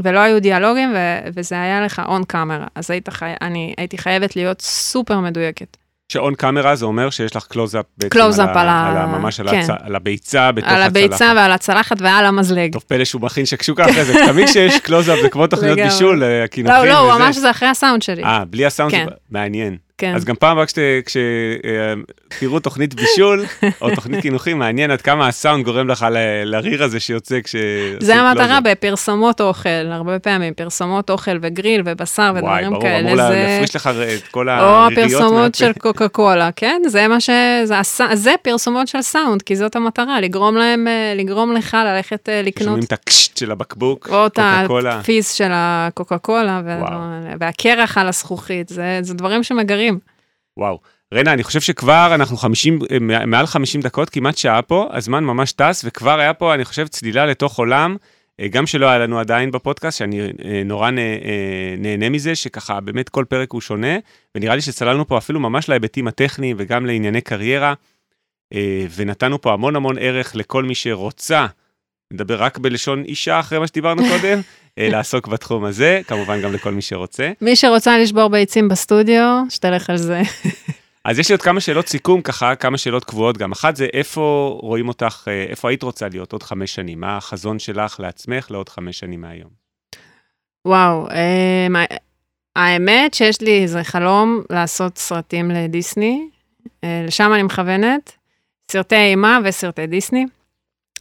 [0.00, 3.32] ולא היו דיאלוגים, ו- וזה היה לך on camera, אז היית חי...
[3.40, 5.76] אני הייתי חייבת להיות סופר מדויקת.
[6.12, 9.06] ש on camera זה אומר שיש לך קלוזאפ בעצם קלוזאפ על, על ה- על ה...
[9.06, 9.58] ממש על, כן.
[9.60, 9.70] הצ...
[9.82, 10.96] על הביצה בתוך על הצלחת.
[10.96, 12.72] הביצה ועל הצלחת ועל המזלג.
[12.72, 15.78] טוב, פלא שהוא מכין שקשוקה אחרי זה, תמיד כשיש קלוזאפ זה כמו תוכניות.
[15.78, 17.18] בישול, אה, הקינוחים לא, לא, הוא וזה.
[17.24, 18.24] ממש זה אחרי הסאונד שלי.
[18.24, 19.04] אה, בלי הסאונד, כן.
[19.08, 19.76] זה מעניין.
[19.98, 20.14] כן.
[20.14, 20.66] אז גם פעם הבאה
[21.06, 23.44] כשתראו תוכנית בישול,
[23.80, 26.06] או תוכנית קינוחים, מעניין עד כמה הסאונד גורם לך
[26.44, 27.56] לריר הזה שיוצא כש...
[28.00, 33.00] זה המטרה בפרסומות אוכל, הרבה פעמים, פרסומות אוכל וגריל ובשר וואי, ודברים ברור, כאלה.
[33.00, 34.92] אמור לה- זה- להפריש לך את כל או הריריות.
[35.10, 35.56] הפרסומות מהפה.
[35.58, 36.82] של קוקה קולה, כן?
[36.86, 37.30] זה מה ש...
[37.64, 38.00] זה, הס...
[38.14, 42.64] זה פרסומות של סאונד, כי זאת המטרה, לגרום להם, אה, לגרום לך ללכת אה, לקנות,
[42.68, 44.98] שומעים את הקשט של הבקבוק, או את קוקה קולה.
[44.98, 46.62] הפיס של הקוקה קולה.
[47.40, 49.98] והקרח על הזכוכית, זה, זה דברים שמגרים.
[50.56, 50.78] וואו.
[51.14, 55.52] רנה, אני חושב שכבר אנחנו 50, אה, מעל 50 דקות, כמעט שעה פה, הזמן ממש
[55.52, 57.96] טס, וכבר היה פה, אני חושב, צלילה לתוך עולם,
[58.40, 63.08] אה, גם שלא היה לנו עדיין בפודקאסט, שאני אה, נורא אה, נהנה מזה, שככה באמת
[63.08, 63.96] כל פרק הוא שונה,
[64.34, 67.74] ונראה לי שצללנו פה אפילו ממש להיבטים הטכניים וגם לענייני קריירה,
[68.96, 71.46] ונתנו פה המון המון ערך לכל מי שרוצה,
[72.12, 74.40] נדבר רק בלשון אישה אחרי מה שדיברנו קודם,
[74.78, 77.32] אה, לעסוק בתחום הזה, כמובן גם לכל מי שרוצה.
[77.40, 80.22] מי שרוצה לשבור ביצים בסטודיו, שתלך על זה.
[81.04, 83.52] אז יש לי עוד כמה שאלות סיכום, ככה, כמה שאלות קבועות גם.
[83.52, 87.00] אחת זה איפה רואים אותך, אה, איפה היית רוצה להיות עוד חמש שנים?
[87.00, 89.50] מה החזון שלך לעצמך לעוד חמש שנים מהיום?
[90.66, 91.76] וואו, אמ,
[92.56, 96.28] האמת שיש לי איזה חלום לעשות סרטים לדיסני,
[96.84, 98.12] אה, לשם אני מכוונת,
[98.70, 100.26] סרטי אימה וסרטי דיסני,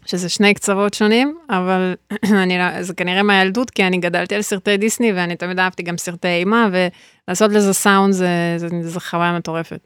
[0.07, 1.95] שזה שני קצוות שונים, אבל
[2.43, 5.97] אני, לא- זה כנראה מהילדות, כי אני גדלתי על סרטי דיסני ואני תמיד אהבתי גם
[5.97, 6.67] סרטי אימה,
[7.27, 8.27] ולעשות לזה סאונד זה,
[8.57, 9.79] זה, זה חוויה מטורפת.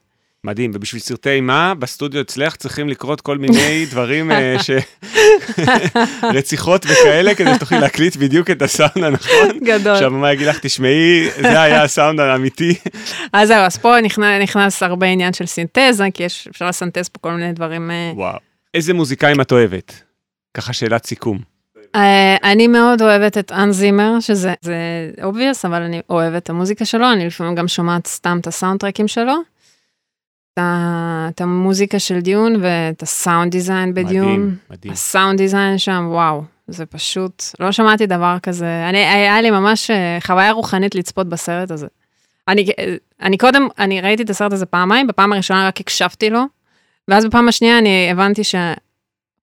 [0.43, 4.72] מדהים, ובשביל סרטי אימה, בסטודיו אצלך צריכים לקרות כל מיני דברים אה, ש...
[6.36, 9.59] רציחות וכאלה, כדי שתוכלי להקליט בדיוק את הסאונד הנכון.
[9.63, 9.97] גדול.
[9.99, 12.76] שהבמה יגיד לך, תשמעי, זה היה הסאונד האמיתי.
[13.34, 17.19] אז זהו, אז פה נכנס, נכנס הרבה עניין של סינתזה, כי יש, אפשר לסנטז פה
[17.19, 17.91] כל מיני דברים.
[17.91, 18.38] אה, וואו.
[18.74, 20.11] איזה מוזיקאים את אוהבת?
[20.54, 21.39] ככה שאלת סיכום.
[21.95, 24.76] אה, אני מאוד אוהבת את אן זימר, שזה זה
[25.20, 29.34] obvious, אבל אני אוהבת את המוזיקה שלו, אני לפעמים גם שומעת סתם את הסאונדטרקים שלו.
[30.60, 34.26] את המוזיקה של דיון ואת הסאונד דיזיין בדיון.
[34.26, 34.93] מדהים, מדהים.
[34.93, 38.86] הסאונד דיזיין שם, וואו, זה פשוט, לא שמעתי דבר כזה.
[38.89, 41.88] אני, היה לי ממש אה, חוויה רוחנית לצפות בסרט הזה.
[42.47, 46.43] אני, אה, אני קודם, אני ראיתי את הסרט הזה פעמיים, בפעם הראשונה רק הקשבתי לו,
[47.08, 48.41] ואז בפעם השנייה אני הבנתי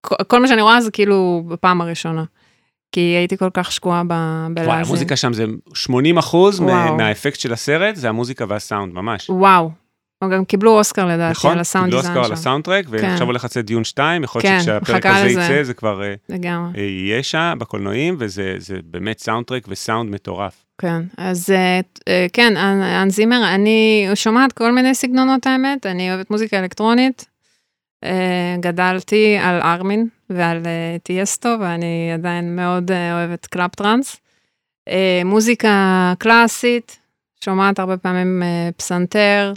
[0.06, 2.24] שכל מה שאני רואה זה כאילו בפעם הראשונה.
[2.92, 4.64] כי הייתי כל כך שקועה ב- בלהאזין.
[4.64, 5.44] וואי, המוזיקה שם זה
[5.74, 6.60] 80 אחוז.
[6.60, 9.30] מהאפקט של הסרט, זה המוזיקה והסאונד, ממש.
[9.30, 9.70] וואו.
[10.22, 11.52] הם גם קיבלו אוסקר לדעתי נכון?
[11.52, 12.40] על הסאונד קיבלו דיזיין אוסקר על שם.
[12.40, 15.40] הסאונדטרק, ועכשיו הולך לצאת דיון 2, יכול להיות כן, שכשהפרק הזה לזה.
[15.40, 16.70] יצא זה כבר אה, לגמרי.
[16.78, 20.64] אה, יהיה שם בקולנועים, וזה זה באמת סאונדטרק וסאונד מטורף.
[20.80, 26.30] כן, אז אה, כן, אנ אנ זימר, אני שומעת כל מיני סגנונות האמת, אני אוהבת
[26.30, 27.26] מוזיקה אלקטרונית.
[28.04, 34.16] אה, גדלתי על ארמין ועל אה, טיאסטו, ואני עדיין מאוד אה, אוהבת club trance.
[35.24, 36.98] מוזיקה קלאסית,
[37.44, 38.42] שומעת הרבה פעמים
[38.76, 39.52] פסנתר,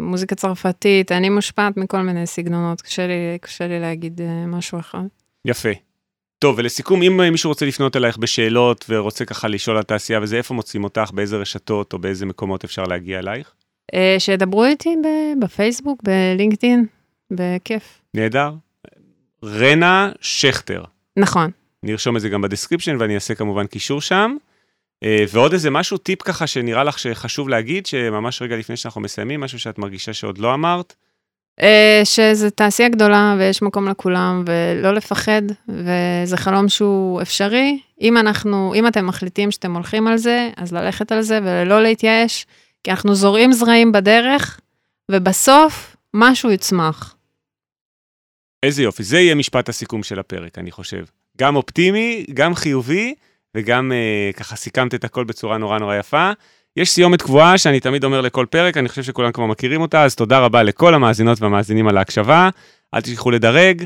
[0.00, 5.04] מוזיקה צרפתית, אני מושפעת מכל מיני סגנונות, קשה לי, קשה לי להגיד משהו אחד.
[5.44, 5.68] יפה.
[6.38, 10.54] טוב, ולסיכום, אם מישהו רוצה לפנות אלייך בשאלות ורוצה ככה לשאול על התעשייה וזה, איפה
[10.54, 13.54] מוצאים אותך, באיזה רשתות או באיזה מקומות אפשר להגיע אלייך?
[13.94, 14.96] אה, שידברו איתי
[15.40, 16.86] בפייסבוק, בלינקדאין,
[17.30, 18.00] בכיף.
[18.14, 18.52] נהדר.
[19.44, 20.82] רנה שכטר.
[21.16, 21.50] נכון.
[21.82, 24.36] נרשום את זה גם ב description ואני אעשה כמובן קישור שם.
[25.04, 29.40] אה, ועוד איזה משהו, טיפ ככה שנראה לך שחשוב להגיד, שממש רגע לפני שאנחנו מסיימים,
[29.40, 30.94] משהו שאת מרגישה שעוד לא אמרת.
[31.62, 37.78] אה, שזה תעשייה גדולה ויש מקום לכולם, ולא לפחד, וזה חלום שהוא אפשרי.
[38.00, 42.46] אם אנחנו, אם אתם מחליטים שאתם הולכים על זה, אז ללכת על זה ולא להתייאש,
[42.84, 44.60] כי אנחנו זורעים זרעים בדרך,
[45.10, 47.16] ובסוף משהו יצמח.
[48.62, 51.04] איזה יופי, זה יהיה משפט הסיכום של הפרק, אני חושב.
[51.38, 53.14] גם אופטימי, גם חיובי,
[53.56, 56.30] וגם אה, ככה סיכמת את הכל בצורה נורא נורא יפה.
[56.76, 60.14] יש סיומת קבועה שאני תמיד אומר לכל פרק, אני חושב שכולם כבר מכירים אותה, אז
[60.14, 62.48] תודה רבה לכל המאזינות והמאזינים על ההקשבה.
[62.94, 63.84] אל תשכחו לדרג,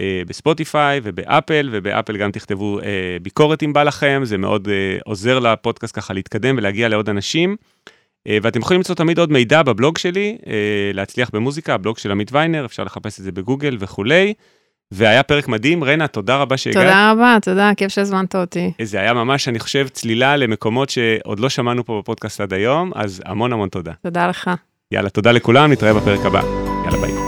[0.00, 5.38] אה, בספוטיפיי ובאפל, ובאפל גם תכתבו אה, ביקורת אם בא לכם, זה מאוד אה, עוזר
[5.38, 7.56] לפודקאסט ככה להתקדם ולהגיע לעוד אנשים.
[8.28, 10.52] אה, ואתם יכולים למצוא תמיד עוד מידע בבלוג שלי, אה,
[10.94, 14.34] להצליח במוזיקה, הבלוג של עמית ויינר, אפשר לחפש את זה בגוגל וכולי.
[14.92, 16.82] והיה פרק מדהים, רנה, תודה רבה שהגעת.
[16.82, 18.72] תודה רבה, תודה, כיף שהזמנת אותי.
[18.82, 23.22] זה היה ממש, אני חושב, צלילה למקומות שעוד לא שמענו פה בפודקאסט עד היום, אז
[23.24, 23.92] המון המון תודה.
[24.02, 24.50] תודה לך.
[24.92, 26.40] יאללה, תודה לכולם, נתראה בפרק הבא.
[26.84, 27.27] יאללה, ביי.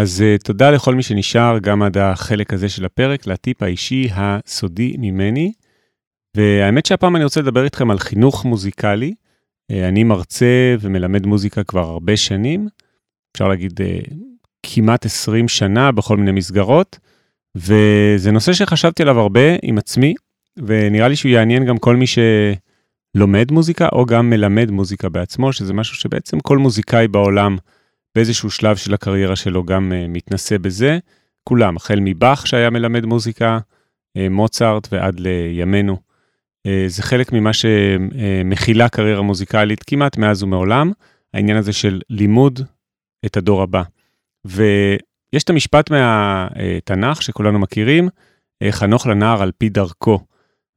[0.00, 4.96] אז uh, תודה לכל מי שנשאר גם עד החלק הזה של הפרק, לטיפ האישי הסודי
[4.98, 5.52] ממני.
[6.36, 9.14] והאמת שהפעם אני רוצה לדבר איתכם על חינוך מוזיקלי.
[9.72, 12.68] Uh, אני מרצה ומלמד מוזיקה כבר הרבה שנים,
[13.32, 14.14] אפשר להגיד uh,
[14.62, 16.98] כמעט 20 שנה בכל מיני מסגרות,
[17.56, 20.14] וזה נושא שחשבתי עליו הרבה עם עצמי,
[20.56, 25.72] ונראה לי שהוא יעניין גם כל מי שלומד מוזיקה או גם מלמד מוזיקה בעצמו, שזה
[25.72, 27.56] משהו שבעצם כל מוזיקאי בעולם
[28.14, 30.98] באיזשהו שלב של הקריירה שלו גם uh, מתנסה בזה.
[31.44, 33.58] כולם, החל מבאך שהיה מלמד מוזיקה,
[34.18, 35.96] uh, מוצרט ועד לימינו.
[36.66, 40.92] Uh, זה חלק ממה שמכילה uh, קריירה מוזיקלית כמעט מאז ומעולם,
[41.34, 42.60] העניין הזה של לימוד
[43.26, 43.82] את הדור הבא.
[44.44, 50.18] ויש את המשפט מהתנ"ך שכולנו מכירים, uh, חנוך לנער על פי דרכו.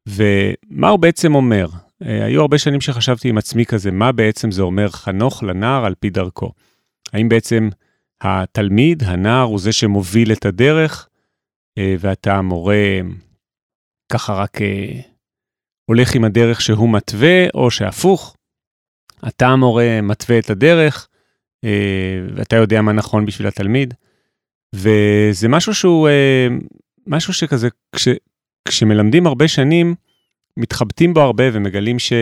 [0.10, 1.68] ומה הוא בעצם אומר?
[1.68, 5.94] Uh, היו הרבה שנים שחשבתי עם עצמי כזה, מה בעצם זה אומר חנוך לנער על
[6.00, 6.52] פי דרכו?
[7.14, 7.70] האם בעצם
[8.22, 11.10] התלמיד, הנער, הוא זה שמוביל את הדרך,
[11.78, 13.00] אה, ואתה המורה
[14.12, 15.00] ככה רק אה,
[15.86, 18.36] הולך עם הדרך שהוא מתווה, או שהפוך,
[19.28, 21.08] אתה המורה מתווה את הדרך,
[21.64, 23.94] אה, ואתה יודע מה נכון בשביל התלמיד.
[24.76, 26.10] וזה משהו שהוא,
[27.08, 28.08] משהו שכזה, כש,
[28.68, 29.96] כשמלמדים הרבה שנים,
[30.58, 32.14] מתחבטים בו הרבה ומגלים ש...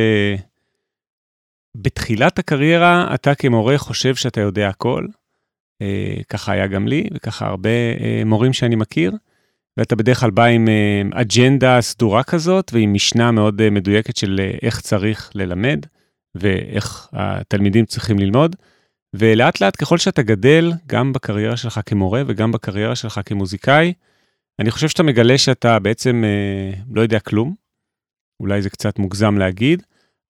[1.76, 5.06] בתחילת הקריירה אתה כמורה חושב שאתה יודע הכל,
[5.82, 9.12] אה, ככה היה גם לי וככה הרבה אה, מורים שאני מכיר,
[9.78, 14.82] ואתה בדרך כלל בא עם אה, אג'נדה סדורה כזאת ועם משנה מאוד מדויקת של איך
[14.82, 15.86] צריך ללמד
[16.36, 18.56] ואיך התלמידים צריכים ללמוד.
[19.14, 23.94] ולאט לאט ככל שאתה גדל, גם בקריירה שלך כמורה וגם בקריירה שלך כמוזיקאי,
[24.60, 27.56] אני חושב שאתה מגלה שאתה בעצם אה, לא יודע כלום,
[28.40, 29.84] אולי זה קצת מוגזם להגיד,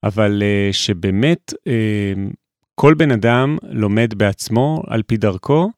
[0.04, 2.34] אבל uh, שבאמת uh,
[2.76, 5.70] כל בן אדם לומד בעצמו על פי דרכו,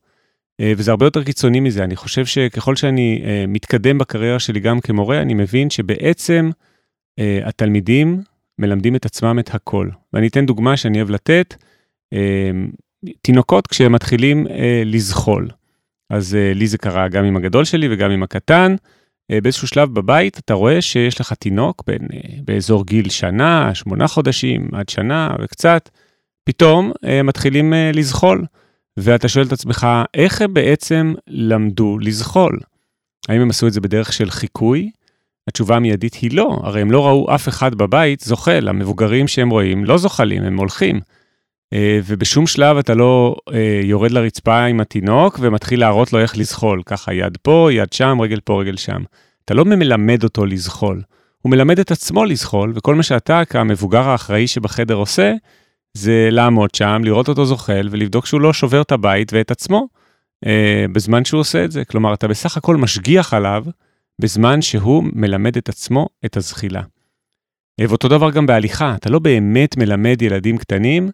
[0.61, 1.83] uh, וזה הרבה יותר קיצוני מזה.
[1.83, 6.49] אני חושב שככל שאני מתקדם בקריירה שלי גם כמורה, אני מבין שבעצם
[7.43, 8.21] התלמידים
[8.59, 9.89] מלמדים את עצמם את הכל.
[10.13, 11.55] ואני אתן דוגמה שאני אוהב לתת,
[13.21, 14.47] תינוקות כשהם מתחילים
[14.85, 15.49] לזחול.
[16.09, 18.75] אז לי זה קרה גם עם הגדול שלי וגם עם הקטן.
[19.33, 24.07] אה, באיזשהו שלב בבית אתה רואה שיש לך תינוק בין, אה, באזור גיל שנה, שמונה
[24.07, 25.89] חודשים עד שנה וקצת,
[26.43, 28.45] פתאום אה, מתחילים לזחול.
[28.97, 32.59] ואתה שואל את עצמך, איך הם בעצם למדו לזחול?
[33.29, 34.91] האם הם עשו את זה בדרך של חיקוי?
[35.47, 39.85] התשובה המיידית היא לא, הרי הם לא ראו אף אחד בבית זוחל, המבוגרים שהם רואים
[39.85, 40.99] לא זוחלים, הם הולכים.
[42.05, 43.35] ובשום שלב אתה לא
[43.83, 48.39] יורד לרצפה עם התינוק ומתחיל להראות לו איך לזחול, ככה יד פה, יד שם, רגל
[48.39, 49.03] פה, רגל שם.
[49.45, 51.01] אתה לא מלמד אותו לזחול,
[51.41, 55.33] הוא מלמד את עצמו לזחול, וכל מה שאתה כמבוגר האחראי שבחדר עושה,
[55.93, 59.87] זה לעמוד שם, לראות אותו זוחל ולבדוק שהוא לא שובר את הבית ואת עצמו
[60.45, 61.85] אה, בזמן שהוא עושה את זה.
[61.85, 63.65] כלומר, אתה בסך הכל משגיח עליו
[64.19, 66.81] בזמן שהוא מלמד את עצמו את הזחילה.
[67.79, 71.11] אה, ואותו דבר גם בהליכה, אתה לא באמת מלמד ילדים קטנים אה,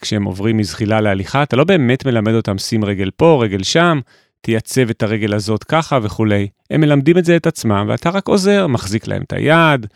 [0.00, 4.00] כשהם עוברים מזחילה להליכה, אתה לא באמת מלמד אותם שים רגל פה, רגל שם,
[4.40, 6.48] תייצב את הרגל הזאת ככה וכולי.
[6.70, 9.86] הם מלמדים את זה את עצמם, ואתה רק עוזר, מחזיק להם את היד,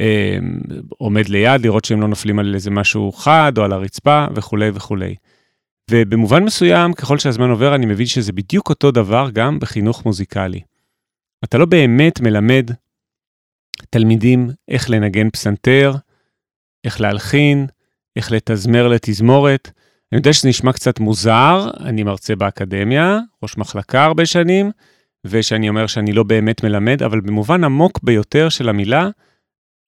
[0.00, 0.36] אה,
[0.88, 5.14] עומד ליד לראות שהם לא נופלים על איזה משהו חד או על הרצפה וכולי וכולי.
[5.90, 10.60] ובמובן מסוים, ככל שהזמן עובר, אני מבין שזה בדיוק אותו דבר גם בחינוך מוזיקלי.
[11.44, 12.70] אתה לא באמת מלמד
[13.90, 15.94] תלמידים איך לנגן פסנתר,
[16.84, 17.66] איך להלחין,
[18.16, 19.70] איך לתזמר לתזמורת,
[20.12, 24.70] אני יודע שזה נשמע קצת מוזר, אני מרצה באקדמיה, ראש מחלקה הרבה שנים,
[25.24, 29.08] ושאני אומר שאני לא באמת מלמד, אבל במובן עמוק ביותר של המילה,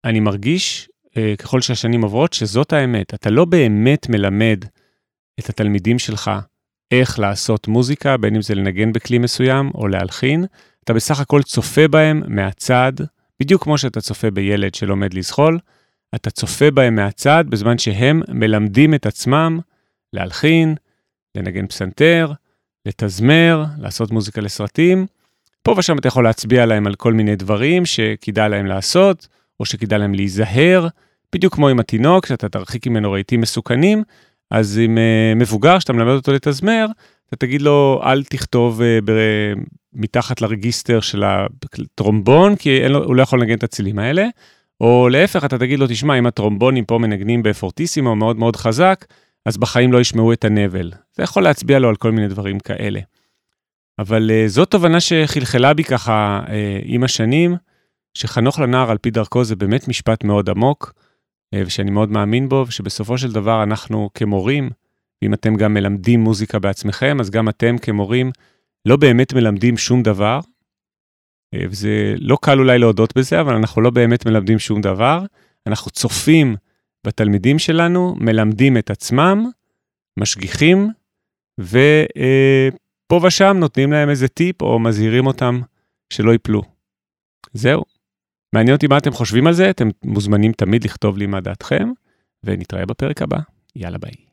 [0.05, 3.15] אני מרגיש, אה, ככל שהשנים עוברות, שזאת האמת.
[3.15, 4.65] אתה לא באמת מלמד
[5.41, 6.31] את התלמידים שלך
[6.91, 10.45] איך לעשות מוזיקה, בין אם זה לנגן בכלי מסוים או להלחין,
[10.85, 12.93] אתה בסך הכל צופה בהם מהצד,
[13.41, 15.59] בדיוק כמו שאתה צופה בילד שלומד לזחול,
[16.15, 19.59] אתה צופה בהם מהצד בזמן שהם מלמדים את עצמם
[20.13, 20.75] להלחין,
[21.37, 22.33] לנגן פסנתר,
[22.87, 25.07] לתזמר, לעשות מוזיקה לסרטים.
[25.63, 29.29] פה ושם אתה יכול להצביע להם על כל מיני דברים שכדאי להם לעשות,
[29.61, 30.89] או שכדאי להם להיזהר,
[31.35, 34.03] בדיוק כמו עם התינוק, שאתה תרחיק ממנו רהיטים מסוכנים,
[34.51, 36.87] אז עם uh, מבוגר שאתה מלמד אותו לתזמר,
[37.29, 39.53] אתה תגיד לו, אל תכתוב uh, ב-
[39.93, 44.27] מתחת לרגיסטר של הטרומבון, כי לו, הוא לא יכול לנגן את הצילים האלה.
[44.81, 49.05] או להפך, אתה תגיד לו, תשמע, אם הטרומבונים פה מנגנים בפורטיסימו מאוד מאוד חזק,
[49.47, 50.93] אז בחיים לא ישמעו את הנבל.
[51.13, 53.01] זה יכול להצביע לו על כל מיני דברים כאלה.
[53.99, 56.51] אבל uh, זאת תובנה שחלחלה בי ככה uh,
[56.85, 57.57] עם השנים,
[58.15, 60.93] שחנוך לנער על פי דרכו זה באמת משפט מאוד עמוק,
[61.55, 64.71] uh, ושאני מאוד מאמין בו, ושבסופו של דבר אנחנו כמורים,
[65.23, 68.31] ואם אתם גם מלמדים מוזיקה בעצמכם, אז גם אתם כמורים
[68.87, 70.41] לא באמת מלמדים שום דבר,
[71.71, 75.25] וזה לא קל אולי להודות בזה, אבל אנחנו לא באמת מלמדים שום דבר.
[75.67, 76.57] אנחנו צופים
[77.07, 79.47] בתלמידים שלנו, מלמדים את עצמם,
[80.19, 80.91] משגיחים,
[81.59, 81.77] ופה
[83.13, 85.61] אה, ושם נותנים להם איזה טיפ או מזהירים אותם
[86.11, 86.63] שלא ייפלו.
[87.53, 87.83] זהו.
[88.53, 91.91] מעניין אותי מה אתם חושבים על זה, אתם מוזמנים תמיד לכתוב לי מה דעתכם,
[92.45, 93.39] ונתראה בפרק הבא.
[93.77, 94.26] יאללה ביי.